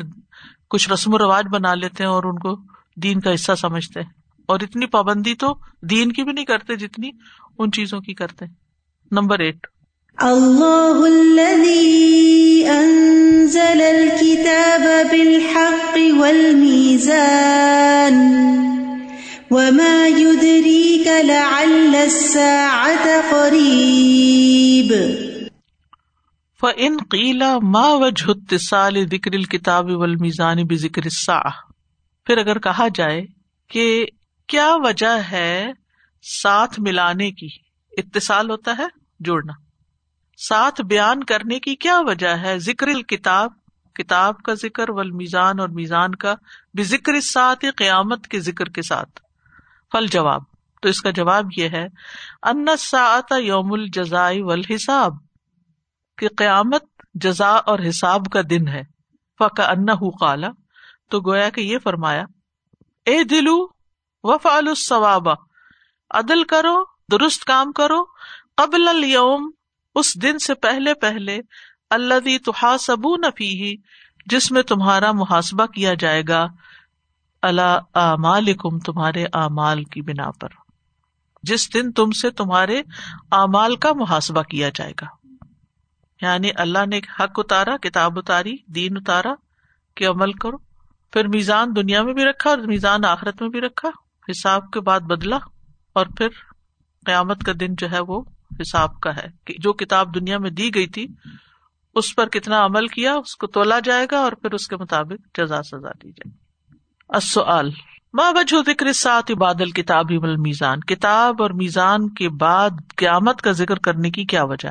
کچھ 0.70 0.90
رسم 0.90 1.14
و 1.14 1.18
رواج 1.18 1.46
بنا 1.52 1.74
لیتے 1.74 2.04
ہیں 2.04 2.12
اور 2.12 2.24
ان 2.24 2.40
کو 2.40 2.58
دین 2.96 3.20
کا 3.20 3.34
حصہ 3.34 3.56
سمجھتے 3.56 4.02
ہیں۔ 4.02 4.23
اور 4.46 4.60
اتنی 4.60 4.86
پابندی 4.86 5.36
تو 5.36 5.56
دین 5.82 6.12
کی 6.12 6.24
بھی 6.24 6.32
نہیں 6.32 6.46
کرتے 6.46 6.76
جتنی 6.76 7.10
ان 7.60 7.72
چیزوں 7.72 8.00
کی 8.00 8.14
کرتے 8.14 8.46
نمبر 9.12 9.40
ایٹ۔ 9.40 9.68
اللہ 10.18 11.00
الذي 11.04 12.64
انزل 12.68 13.82
الكتاب 13.82 14.88
بالحق 15.12 15.98
والميزان 16.20 17.34
وما 19.52 20.08
يدريك 20.08 21.08
لعل 21.08 21.96
الساعة 21.96 23.06
قريب 23.32 24.94
فإن 26.62 26.98
قيل 27.12 27.44
ما 27.62 27.94
وجه 27.94 28.32
اتصال 28.32 29.06
ذکر 29.06 29.34
الكتاب 29.34 29.86
والميزان 29.90 30.64
بذکر 30.64 31.02
الساعة۔ 31.06 31.52
پھر 32.26 32.38
اگر 32.38 32.60
کہا 32.60 32.88
جائے 32.96 33.26
کہ 33.70 34.06
کیا 34.54 34.76
وجہ 34.76 35.18
ہے 35.32 35.72
ساتھ 36.42 36.80
ملانے 36.80 37.32
کی؟ 37.32 37.48
اتصال 37.92 38.50
ہوتا 38.50 38.76
ہے 38.78 38.86
جوڑنا۔ 39.20 39.54
ساتھ 40.38 40.82
بیان 40.82 41.24
کرنے 41.24 41.60
کی 41.60 41.76
کیا 41.76 42.00
وجہ 42.00 42.28
ہے؟ 42.28 42.60
ذکر 42.60 42.88
الکتاب، 42.88 43.52
کتاب 43.94 44.42
کا 44.42 44.54
ذکر 44.54 44.90
و 44.90 45.16
میزان 45.16 45.60
اور 45.60 45.70
میزان 45.70 46.16
کا 46.16 46.36
بھی 46.74 46.84
ذکر 46.84 47.20
ساتھ 47.20 47.66
قیامت 47.76 48.28
کے 48.28 48.40
ذکر 48.40 48.66
کے 48.66 48.82
ساتھ۔ 48.82 49.20
فل 49.92 50.08
جواب۔ 50.08 50.42
تو 50.82 50.90
اس 50.90 51.02
کا 51.02 51.10
جواب 51.10 51.46
یہ 51.58 51.70
ہے، 51.70 51.86
ان 52.44 52.66
سات 52.80 53.34
یوم 53.38 53.74
الجزائی 53.74 54.42
والحساب، 54.42 55.14
کہ 56.18 56.28
قیامت 56.38 56.84
جزا 57.14 57.50
اور 57.50 57.80
حساب 57.90 58.26
کا 58.26 58.42
دن 58.50 58.68
ہے۔ 58.68 58.82
فقا 59.40 59.64
ان 59.64 60.12
کالا 60.20 60.48
تو 61.10 61.20
گویا 61.20 61.50
کہ 61.50 61.62
یہ 61.62 61.78
فرمایا، 61.84 62.24
اے 63.06 63.24
دلو 63.24 63.73
وفعل 64.24 64.68
الصواب۔ 64.68 65.28
عدل 66.10 66.44
کرو، 66.44 66.84
درست 67.12 67.46
کام 67.46 67.72
کرو۔ 67.72 68.06
قبل 68.58 68.88
اليوم، 68.88 69.52
اس 69.96 70.22
دن 70.22 70.40
سے 70.40 70.54
پہلے 70.54 70.94
پہلے 70.94 71.40
اللہ 71.90 72.38
تحاسبون 72.46 73.22
فیہ، 73.38 73.76
جس 74.26 74.52
میں 74.52 74.64
تمہارا 74.64 75.12
محاسبہ 75.12 75.66
کیا 75.66 75.94
جائے 75.94 76.24
گا۔ 76.28 76.48
اللہ 77.42 77.80
اعمالکم، 77.94 78.80
تمہارے 78.80 79.26
اعمال 79.34 79.84
کی 79.84 80.02
بنا 80.02 80.32
پر۔ 80.32 80.48
جس 81.44 81.74
دن 81.74 81.92
تم 81.92 82.12
سے 82.12 82.30
تمہارے 82.30 82.80
اعمال 83.32 83.76
کا 83.76 83.94
محاسبہ 83.94 84.42
کیا 84.42 84.70
جائے 84.76 84.94
گا۔ 85.02 85.08
یعنی 86.22 86.50
اللہ 86.56 86.86
نے 86.86 86.98
حق 86.98 87.32
اتارا، 87.38 87.78
کتاب 87.78 88.20
اتاری، 88.20 88.56
دین 88.68 88.98
اتارا، 88.98 89.34
کہ 89.96 90.08
عمل 90.08 90.34
کرو۔ 90.34 90.58
پھر 91.12 91.28
میزان 91.28 91.76
دنیا 91.76 92.04
میں 92.04 92.14
بھی 92.14 92.26
رکھا 92.26 92.50
اور 92.50 92.58
میزان 92.58 93.06
آخرت 93.06 93.42
میں 93.42 93.50
بھی 93.50 93.62
رکھا۔ 93.62 93.90
حساب 94.30 94.72
کے 94.72 94.80
بعد 94.80 95.00
بدلا 95.00 95.38
اور 95.94 96.06
پھر 96.18 96.28
قیامت 97.06 97.44
کا 97.44 97.52
دن 97.60 97.76
جو 97.78 97.92
ہے 97.92 98.00
وہ 98.08 98.22
حساب 98.60 99.00
کا 99.00 99.16
ہے 99.16 99.28
کہ 99.46 99.54
جو 99.60 99.74
کتاب 99.74 100.16
دنیا 100.16 100.38
میں 100.38 100.50
دی 100.50 100.76
گئی 100.76 100.88
تھی، 100.88 101.08
اس 101.96 102.16
پر 102.16 102.28
کتنا 102.28 102.66
عمل 102.66 102.88
کیا، 102.88 103.14
اس 103.14 103.36
کو 103.36 103.48
تولا 103.48 103.80
جائے 103.80 104.08
گا 104.12 104.20
اور 104.20 104.32
پھر 104.32 104.52
اس 104.52 104.68
کے 104.68 104.78
مطابق 104.78 105.38
جزا 105.38 105.64
سزا 105.64 105.92
دی 106.04 106.12
جائے 106.12 106.32
گی۔ 106.32 106.38
ماں 108.14 108.32
بجو 108.32 108.62
ذکر 108.62 108.94
سات 108.94 109.32
بادل 109.32 109.72
کتاب 109.72 110.12
میزان 110.38 110.80
کتاب 110.80 111.42
اور 111.42 111.50
میزان 111.50 112.14
کے 112.14 112.30
بعد 112.30 112.70
قیامت 112.96 113.42
کا 113.42 113.52
ذکر 113.52 113.76
کرنے 113.76 114.12
کی 114.12 114.26
کیا 114.26 114.44
وجہ 114.44 114.70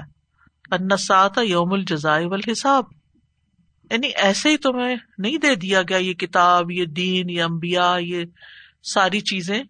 ان 0.70 0.96
سات 0.96 1.38
یوم 1.38 1.72
الجزائے 1.72 2.26
والحساب۔ 2.26 2.84
یعنی 3.90 4.06
ایسے 4.06 4.48
ہی 4.48 4.56
تمہیں 4.56 4.96
نہیں 5.18 5.38
دے 5.38 5.54
دیا 5.54 5.82
گیا 5.82 5.96
یہ 5.96 6.14
کتاب، 6.14 6.70
یہ 6.70 6.84
دین، 6.84 7.30
یہ 7.30 7.42
امبیا 7.42 7.96
یہ 8.00 8.24
ساری 8.82 9.20
چیزیں 9.20 9.62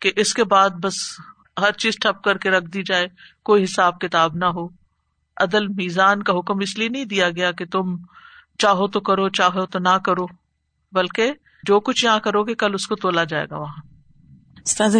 کہ 0.00 0.12
اس 0.16 0.34
کے 0.34 0.44
بعد 0.44 0.70
بس 0.70 0.94
ہر 1.60 1.72
چیز 1.72 1.94
ٹھپ 2.00 2.22
کر 2.22 2.38
کے 2.38 2.50
رکھ 2.50 2.64
دی 2.64 2.82
جائے 2.82 3.06
کوئی 3.42 3.64
حساب 3.64 4.00
کتاب 4.00 4.34
نہ 4.34 4.44
ہو۔ 4.44 4.68
عدل 5.36 5.68
میزان 5.68 6.22
کا 6.22 6.32
حکم 6.32 6.58
اس 6.58 6.78
لیے 6.78 6.88
نہیں 6.88 7.04
دیا 7.04 7.30
گیا 7.30 7.52
کہ 7.52 7.64
تم 7.64 7.96
چاہو 8.58 8.88
تو 8.88 9.00
کرو 9.00 9.28
چاہو 9.28 9.66
تو 9.66 9.78
نہ 9.78 9.98
کرو 10.04 10.26
بلکہ 10.92 11.32
جو 11.64 11.80
کچھ 11.80 12.04
یہاں 12.04 12.18
کرو 12.18 12.42
گے 12.42 12.54
کل 12.54 12.74
اس 12.74 12.86
کو 12.86 12.96
تولا 12.96 13.24
جائے 13.24 13.46
گا 13.50 13.56
وہاں۔ 13.56 13.90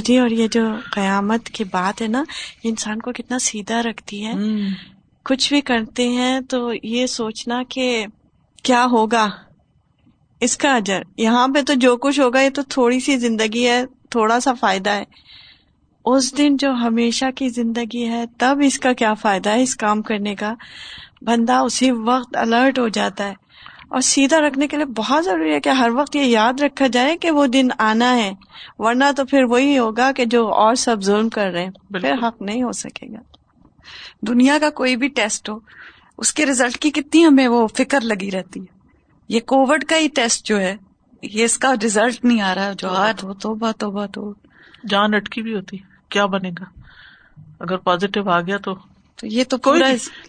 جی 0.05 0.19
اور 0.19 0.31
یہ 0.31 0.49
جو 0.49 0.61
قیامت 0.93 1.47
کی 1.47 1.65
بات 1.65 2.03
ہے 2.03 2.07
نا 2.07 2.25
یہ 2.65 2.71
انسان 2.71 2.99
کو 2.99 3.13
کتنا 3.13 3.39
سیدھا 3.39 3.83
رکھتی 3.83 4.27
ہے۔ 4.27 4.33
کچھ 5.25 5.53
بھی 5.53 5.61
کرتے 5.61 6.09
ہیں 6.09 6.41
تو 6.41 6.71
یہ 6.83 7.07
سوچنا 7.07 7.63
کہ 7.69 8.07
کیا 8.63 8.85
ہوگا؟ 8.85 9.29
اس 10.41 10.57
کا 10.57 10.77
اجر۔ 10.77 11.03
یہاں 11.17 11.49
پہ 11.49 11.63
تو 11.67 11.75
جو 11.75 11.97
کچھ 11.97 12.21
ہوگا 12.21 12.41
یہ 12.41 12.51
تو 12.51 12.63
تھوڑی 12.69 13.01
سی 13.01 13.17
زندگی 13.17 13.69
ہے 13.69 13.85
تھوڑا 14.11 14.41
سا 14.41 14.53
فائدہ 14.53 14.91
ہے۔ 14.91 15.05
اس 16.05 16.39
دن 16.39 16.57
جو 16.57 16.71
ہمیشہ 16.73 17.25
کی 17.37 17.49
زندگی 17.49 18.09
ہے 18.09 18.25
تب 18.39 18.59
اس 18.63 18.79
کا 18.79 18.93
کیا 18.93 19.15
فائدہ 19.15 19.51
ہے 19.51 19.63
اس 19.63 19.77
کام 19.77 20.03
کرنے 20.03 20.35
کا؟ 20.35 20.55
بندہ 21.23 21.53
اسی 21.53 21.91
وقت 21.91 22.37
الرٹ 22.37 22.79
ہو 22.79 22.89
جاتا 22.89 23.29
ہے۔ 23.29 23.35
اور 23.89 24.01
سیدھا 24.01 24.41
رکھنے 24.41 24.67
کے 24.67 24.77
لیے 24.77 24.87
بہت 24.87 25.25
ضروری 25.25 25.55
ہے 25.55 25.61
کہ 25.61 25.69
ہر 25.69 25.89
وقت 25.95 26.17
یہ 26.17 26.23
یاد 26.23 26.61
رکھا 26.61 26.87
جائے 26.87 27.17
کہ 27.17 27.31
وہ 27.31 27.47
دن 27.47 27.69
آنا 27.79 28.17
ہے۔ 28.17 28.33
ورنہ 28.79 29.05
تو 29.17 29.25
پھر 29.25 29.45
وہی 29.45 29.79
ہوگا 29.79 30.13
کہ 30.13 30.25
جو 30.25 30.49
اور 30.49 30.75
سب 30.75 31.03
ظلم 31.03 31.29
کر 31.29 31.51
رہے 31.51 31.65
ہیں 31.65 31.71
پھر 31.71 32.13
حق 32.13 32.43
نہیں 32.43 32.63
ہو 32.63 32.73
سکے 32.73 33.07
گا۔ 33.13 33.21
دنیا 34.23 34.59
کا 34.61 34.71
کوئی 34.71 34.97
بھی 34.97 35.09
ٹیسٹ 35.09 35.51
ہو 35.51 35.59
اس 36.19 36.33
کے 36.33 36.47
ریزلٹ 36.47 36.77
کی 36.77 36.91
کتنی 36.91 37.27
ہمیں 37.27 37.49
وہ 37.49 37.67
فکر 37.67 38.01
لگی 38.01 38.31
رہتی 38.31 38.61
ہے۔ 38.61 38.80
یہ 39.31 39.41
کووڈ 39.41 39.85
کا 39.85 39.97
ہی 39.97 40.09
ٹیسٹ 40.09 40.47
جو 40.47 40.61
ہے 40.61 40.77
یہ 41.23 41.45
اس 41.45 41.59
کا 41.59 41.75
ریزلٹ 41.83 42.25
نہیں 42.25 42.41
آ 42.41 42.55
رہا 42.55 42.73
جو 42.73 42.89
ہو 43.23 43.35
تو 43.35 43.55
بات 43.55 43.83
ہو 43.83 43.91
بات 43.91 44.19
ہو 44.19 44.33
جان 44.89 45.15
اٹکی 45.15 45.43
بھی 45.43 45.55
ہوتی۔ 45.55 45.77
کیا 46.09 46.27
بنے 46.27 46.51
گا؟ 46.51 46.81
اگر 47.61 47.77
پازیٹو 47.77 48.31
آ 48.31 48.41
گیا 48.41 48.57
تو۔ 48.57 48.75
تو 49.17 49.27
یہ 49.27 49.45
تو 49.49 49.59
کوئی 49.59 49.81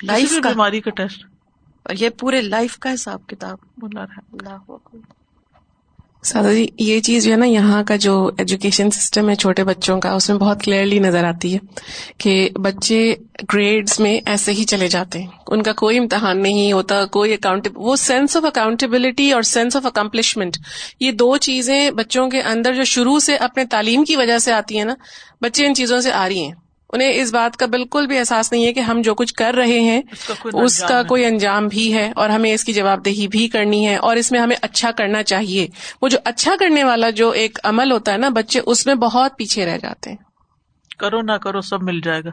لائف 0.03 0.33
بیماری 0.43 0.81
کا 0.81 0.91
ٹیسٹ۔ 0.91 1.25
اور 1.83 1.95
یہ 1.99 2.09
پورے 2.09 2.41
لائف 2.41 2.79
کا 2.79 2.93
حساب 2.93 3.27
کتاب۔ 3.27 3.57
اللہ 3.83 4.71
اکبر 4.71 5.20
سادہ 6.23 6.47
جی 6.47 6.67
یہ 6.77 6.99
چیز 6.99 7.25
جو 7.25 7.31
ہے 7.31 7.37
نا، 7.37 7.45
یہاں 7.45 7.83
کا 7.83 7.95
جو 7.95 8.29
ایجوکیشن 8.37 8.91
سسٹم 8.91 9.29
ہے 9.29 9.35
چھوٹے 9.35 9.63
بچوں 9.63 9.99
کا، 10.01 10.11
اس 10.11 10.29
میں 10.29 10.37
بہت 10.37 10.63
کلیئرلی 10.63 10.99
نظر 10.99 11.23
آتی 11.23 11.53
ہے 11.53 11.59
کہ 12.17 12.49
بچے 12.55 13.15
گریڈز 13.53 13.99
میں 13.99 14.19
ایسے 14.25 14.51
ہی 14.51 14.63
چلے 14.63 14.87
جاتے 14.87 15.19
ہیں۔ 15.19 15.27
ان 15.47 15.63
کا 15.63 15.73
کوئی 15.73 15.97
امتحان 15.97 16.41
نہیں 16.43 16.71
ہوتا، 16.73 17.05
کوئی 17.05 17.33
اکاؤنٹ 17.33 17.67
وہ 17.75 17.95
سینس 17.95 18.37
آف 18.37 18.45
اکاؤنٹیبلٹی 18.45 19.31
اور 19.31 19.41
سینس 19.41 19.75
آف 19.75 19.85
اکمپلشمنٹ 19.85 20.57
یہ 20.99 21.11
دو 21.11 21.37
چیزیں 21.37 21.91
بچوں 21.91 22.29
کے 22.29 22.41
اندر 22.41 22.73
جو 22.73 22.83
شروع 22.83 23.19
سے 23.19 23.35
اپنے 23.35 23.65
تعلیم 23.65 24.03
کی 24.03 24.15
وجہ 24.15 24.37
سے 24.37 24.53
آتی 24.53 24.77
ہیں 24.77 24.85
نا، 24.85 24.93
بچے 25.41 25.65
ان 25.65 25.75
چیزوں 25.75 26.01
سے 26.01 26.11
آ 26.11 26.27
رہی 26.29 26.43
ہیں۔ 26.43 26.60
انہیں 26.93 27.13
اس 27.13 27.31
بات 27.33 27.57
کا 27.57 27.65
بالکل 27.65 28.07
بھی 28.07 28.17
احساس 28.17 28.51
نہیں 28.51 28.65
ہے 28.65 28.73
کہ 28.73 28.79
ہم 28.79 29.01
جو 29.01 29.15
کچھ 29.15 29.33
کر 29.33 29.53
رہے 29.53 29.79
ہیں 29.79 30.01
اس 30.11 30.27
کا 30.27 30.33
کوئی 30.39 30.65
اس 30.65 30.83
انجام 30.83 31.01
کا۔ 31.03 31.07
کوئی 31.07 31.25
انجام 31.25 31.67
بھی 31.67 31.93
ہے 31.93 32.11
اور 32.15 32.29
ہمیں 32.29 32.53
اس 32.53 32.63
کی 32.63 32.73
جواب 32.73 33.05
دہی 33.05 33.27
بھی 33.27 33.47
کرنی 33.47 33.87
ہے 33.87 33.95
اور 33.95 34.15
اس 34.15 34.31
میں 34.31 34.39
ہمیں 34.39 34.55
اچھا 34.61 34.91
کرنا 34.91 35.23
چاہیے۔ 35.23 35.67
وہ 36.01 36.07
جو 36.09 36.17
اچھا 36.25 36.53
کرنے 36.59 36.83
والا 36.83 37.09
جو 37.09 37.29
ایک 37.29 37.59
عمل 37.63 37.91
ہوتا 37.91 38.11
ہے 38.11 38.17
نا 38.17 38.29
بچے 38.29 38.59
اس 38.65 38.85
میں 38.85 38.95
بہت 38.95 39.37
پیچھے 39.37 39.65
رہ 39.65 39.77
جاتے 39.77 40.09
ہیں۔ 40.09 40.17
کرو 40.99 41.21
نہ 41.21 41.31
کرو 41.31 41.61
سب 41.61 41.83
مل 41.83 42.01
جائے 42.01 42.23
گا۔ 42.23 42.29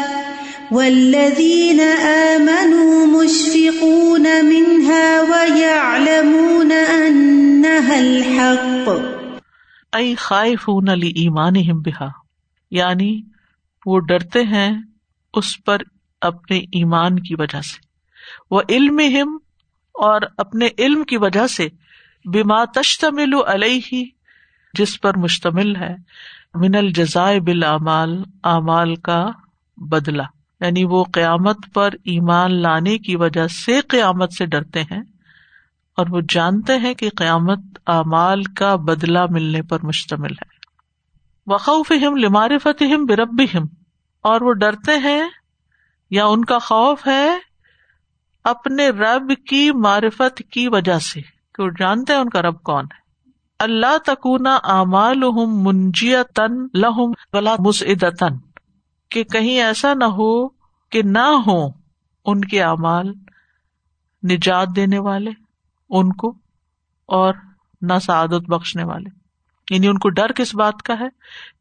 والذين 0.70 1.69
ائی 10.00 10.14
خائف 10.14 10.68
علی 10.90 11.08
ایمان 11.08 11.52
بہا۔ 11.82 12.08
یعنی 12.70 13.20
وہ 13.86 14.00
ڈرتے 14.00 14.42
ہیں 14.42 14.70
اس 15.34 15.64
پر 15.64 15.76
اپنے 16.20 16.58
ایمان 16.58 17.18
کی 17.18 17.34
وجہ 17.34 17.60
سے۔ 17.60 17.78
وہ 18.50 18.62
علم 18.68 19.00
اور 19.94 20.20
اپنے 20.38 20.68
علم 20.78 21.04
کی 21.04 21.16
وجہ 21.16 21.46
سے 21.46 21.68
بما 22.24 22.64
تشتمل 22.64 23.34
علیہ 23.46 24.04
جس 24.74 25.00
پر 25.00 25.18
مشتمل 25.18 25.76
ہے، 25.76 25.94
من 26.54 26.74
الجزائے 26.74 27.40
بالاعمال 27.40 28.22
اعمال 28.44 28.94
کا 28.94 29.26
بدلہ۔ 29.76 30.22
یعنی 30.60 30.84
وہ 30.84 31.04
قیامت 31.12 31.56
پر 31.74 31.90
ایمان 31.92 32.62
لانے 32.62 32.98
کی 32.98 33.16
وجہ 33.16 33.46
سے 33.46 33.80
قیامت 33.80 34.32
سے 34.32 34.46
ڈرتے 34.46 34.82
ہیں۔ 34.82 35.02
اور 36.00 36.08
وہ 36.10 36.20
جانتے 36.28 36.76
ہیں 36.76 36.94
کہ 36.94 37.10
قیامت 37.16 37.58
اعمال 37.86 38.42
کا 38.42 38.76
بدلہ 38.76 39.18
ملنے 39.30 39.62
پر 39.62 39.78
مشتمل 39.82 40.32
ہے۔ 40.32 40.60
وقوف 41.46 41.92
ہم 42.06 42.16
لمارفت 42.16 42.82
ہم 42.82 43.04
برب 43.04 43.42
اور 44.22 44.40
وہ 44.40 44.52
ڈرتے 44.52 44.98
ہیں 44.98 45.28
یا 46.10 46.26
ان 46.26 46.44
کا 46.44 46.58
خوف 46.58 47.06
ہے 47.06 47.38
اپنے 48.44 48.88
رب 48.88 49.32
کی 49.48 49.70
معرفت 49.70 50.42
کی 50.50 50.68
وجہ 50.68 50.98
سے 50.98 51.20
کہ 51.54 51.62
وہ 51.62 51.70
جانتے 51.78 52.12
ہیں 52.12 52.20
ان 52.20 52.28
کا 52.28 52.42
رب 52.42 52.62
کون 52.62 52.84
ہے۔ 52.84 53.00
اللہ 53.58 53.98
تکونا 54.06 54.58
اعمال 54.64 55.22
منجیا 55.46 56.22
تن 56.22 56.66
لہم 56.74 57.12
ولا 57.32 57.54
مسعدتن 57.58 58.36
کہ 59.08 59.24
کہیں 59.24 59.60
ایسا 59.60 59.94
نہ 59.94 60.04
ہو 60.04 60.48
کہ 60.90 61.02
نہ 61.02 61.26
ہو 61.46 61.68
ان 62.24 62.40
کے 62.40 62.62
اعمال 62.62 63.12
نجات 64.30 64.68
دینے 64.76 64.98
والے۔ 64.98 65.30
ان 65.90 66.12
کو 66.12 66.30
اور 67.06 67.34
نہ 67.82 67.98
سعادت 68.02 68.50
بخشنے 68.50 68.84
والے۔ 68.84 69.20
یعنی 69.70 69.88
ان 69.88 69.98
کو 69.98 70.08
ڈر 70.10 70.32
کس 70.32 70.54
بات 70.54 70.82
کا 70.82 70.94
ہے 71.00 71.08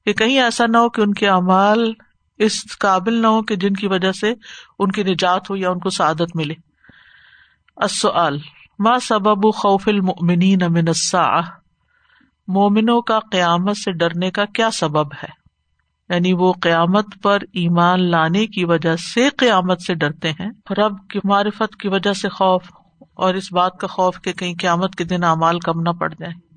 کہ 0.06 0.14
کہیں 0.14 0.40
ایسا 0.40 0.66
نہ 0.66 0.78
ہو 0.78 0.90
کہ 0.90 1.02
ان 1.02 1.14
کے 1.14 1.30
اعمال 1.30 1.94
اس 2.38 2.78
قابل 2.80 3.14
نہ 3.14 3.28
ہو 3.28 3.42
کہ 3.42 3.56
جن 3.56 3.74
کی 3.74 3.88
وجہ 3.88 4.12
سے 4.12 4.34
ان 4.80 4.92
کی 4.92 5.04
نجات 5.04 5.50
ہو 5.50 5.56
یا 5.56 5.70
ان 5.70 5.80
کو 5.80 5.90
سعادت 5.90 6.36
ملے۔ 6.36 6.54
السؤال، 7.78 8.38
ما 8.80 9.00
سبب 9.02 9.54
خوف 9.56 9.88
المؤمنین 9.88 10.60
من 10.70 10.88
الساعة؟ 10.88 11.48
مومنوں 12.48 13.02
کا 13.02 13.20
قیامت 13.32 13.78
سے 13.78 13.92
ڈرنے 13.92 14.32
کا 14.32 14.46
کیا 14.46 14.72
سبب 14.72 15.14
ہے؟ 15.14 15.40
یعنی 16.10 16.34
وہ 16.34 16.54
قیامت 16.62 17.06
پر 17.24 17.38
ایمان 17.42 18.12
لانے 18.12 18.48
کی 18.48 18.66
وجہ 18.66 18.96
سے 18.96 19.30
قیامت 19.30 19.82
سے 19.82 19.94
ڈرتے 19.94 20.32
ہیں، 20.32 20.74
رب 20.78 21.10
کی 21.10 21.20
معرفت 21.24 21.76
کی 21.76 21.88
وجہ 21.88 22.14
سے 22.14 22.30
خوف 22.30 22.64
اور 23.20 23.34
اس 23.34 23.54
بات 23.54 23.78
کا 23.78 23.88
خوف 23.88 24.22
کہ 24.22 24.34
کہیں 24.34 24.54
قیامت 24.60 24.96
کے 24.96 25.04
دن 25.04 25.24
اعمال 25.24 25.60
کم 25.60 25.82
نہ 25.82 25.90
پڑ 25.90 26.14
جائیں۔ 26.20 26.49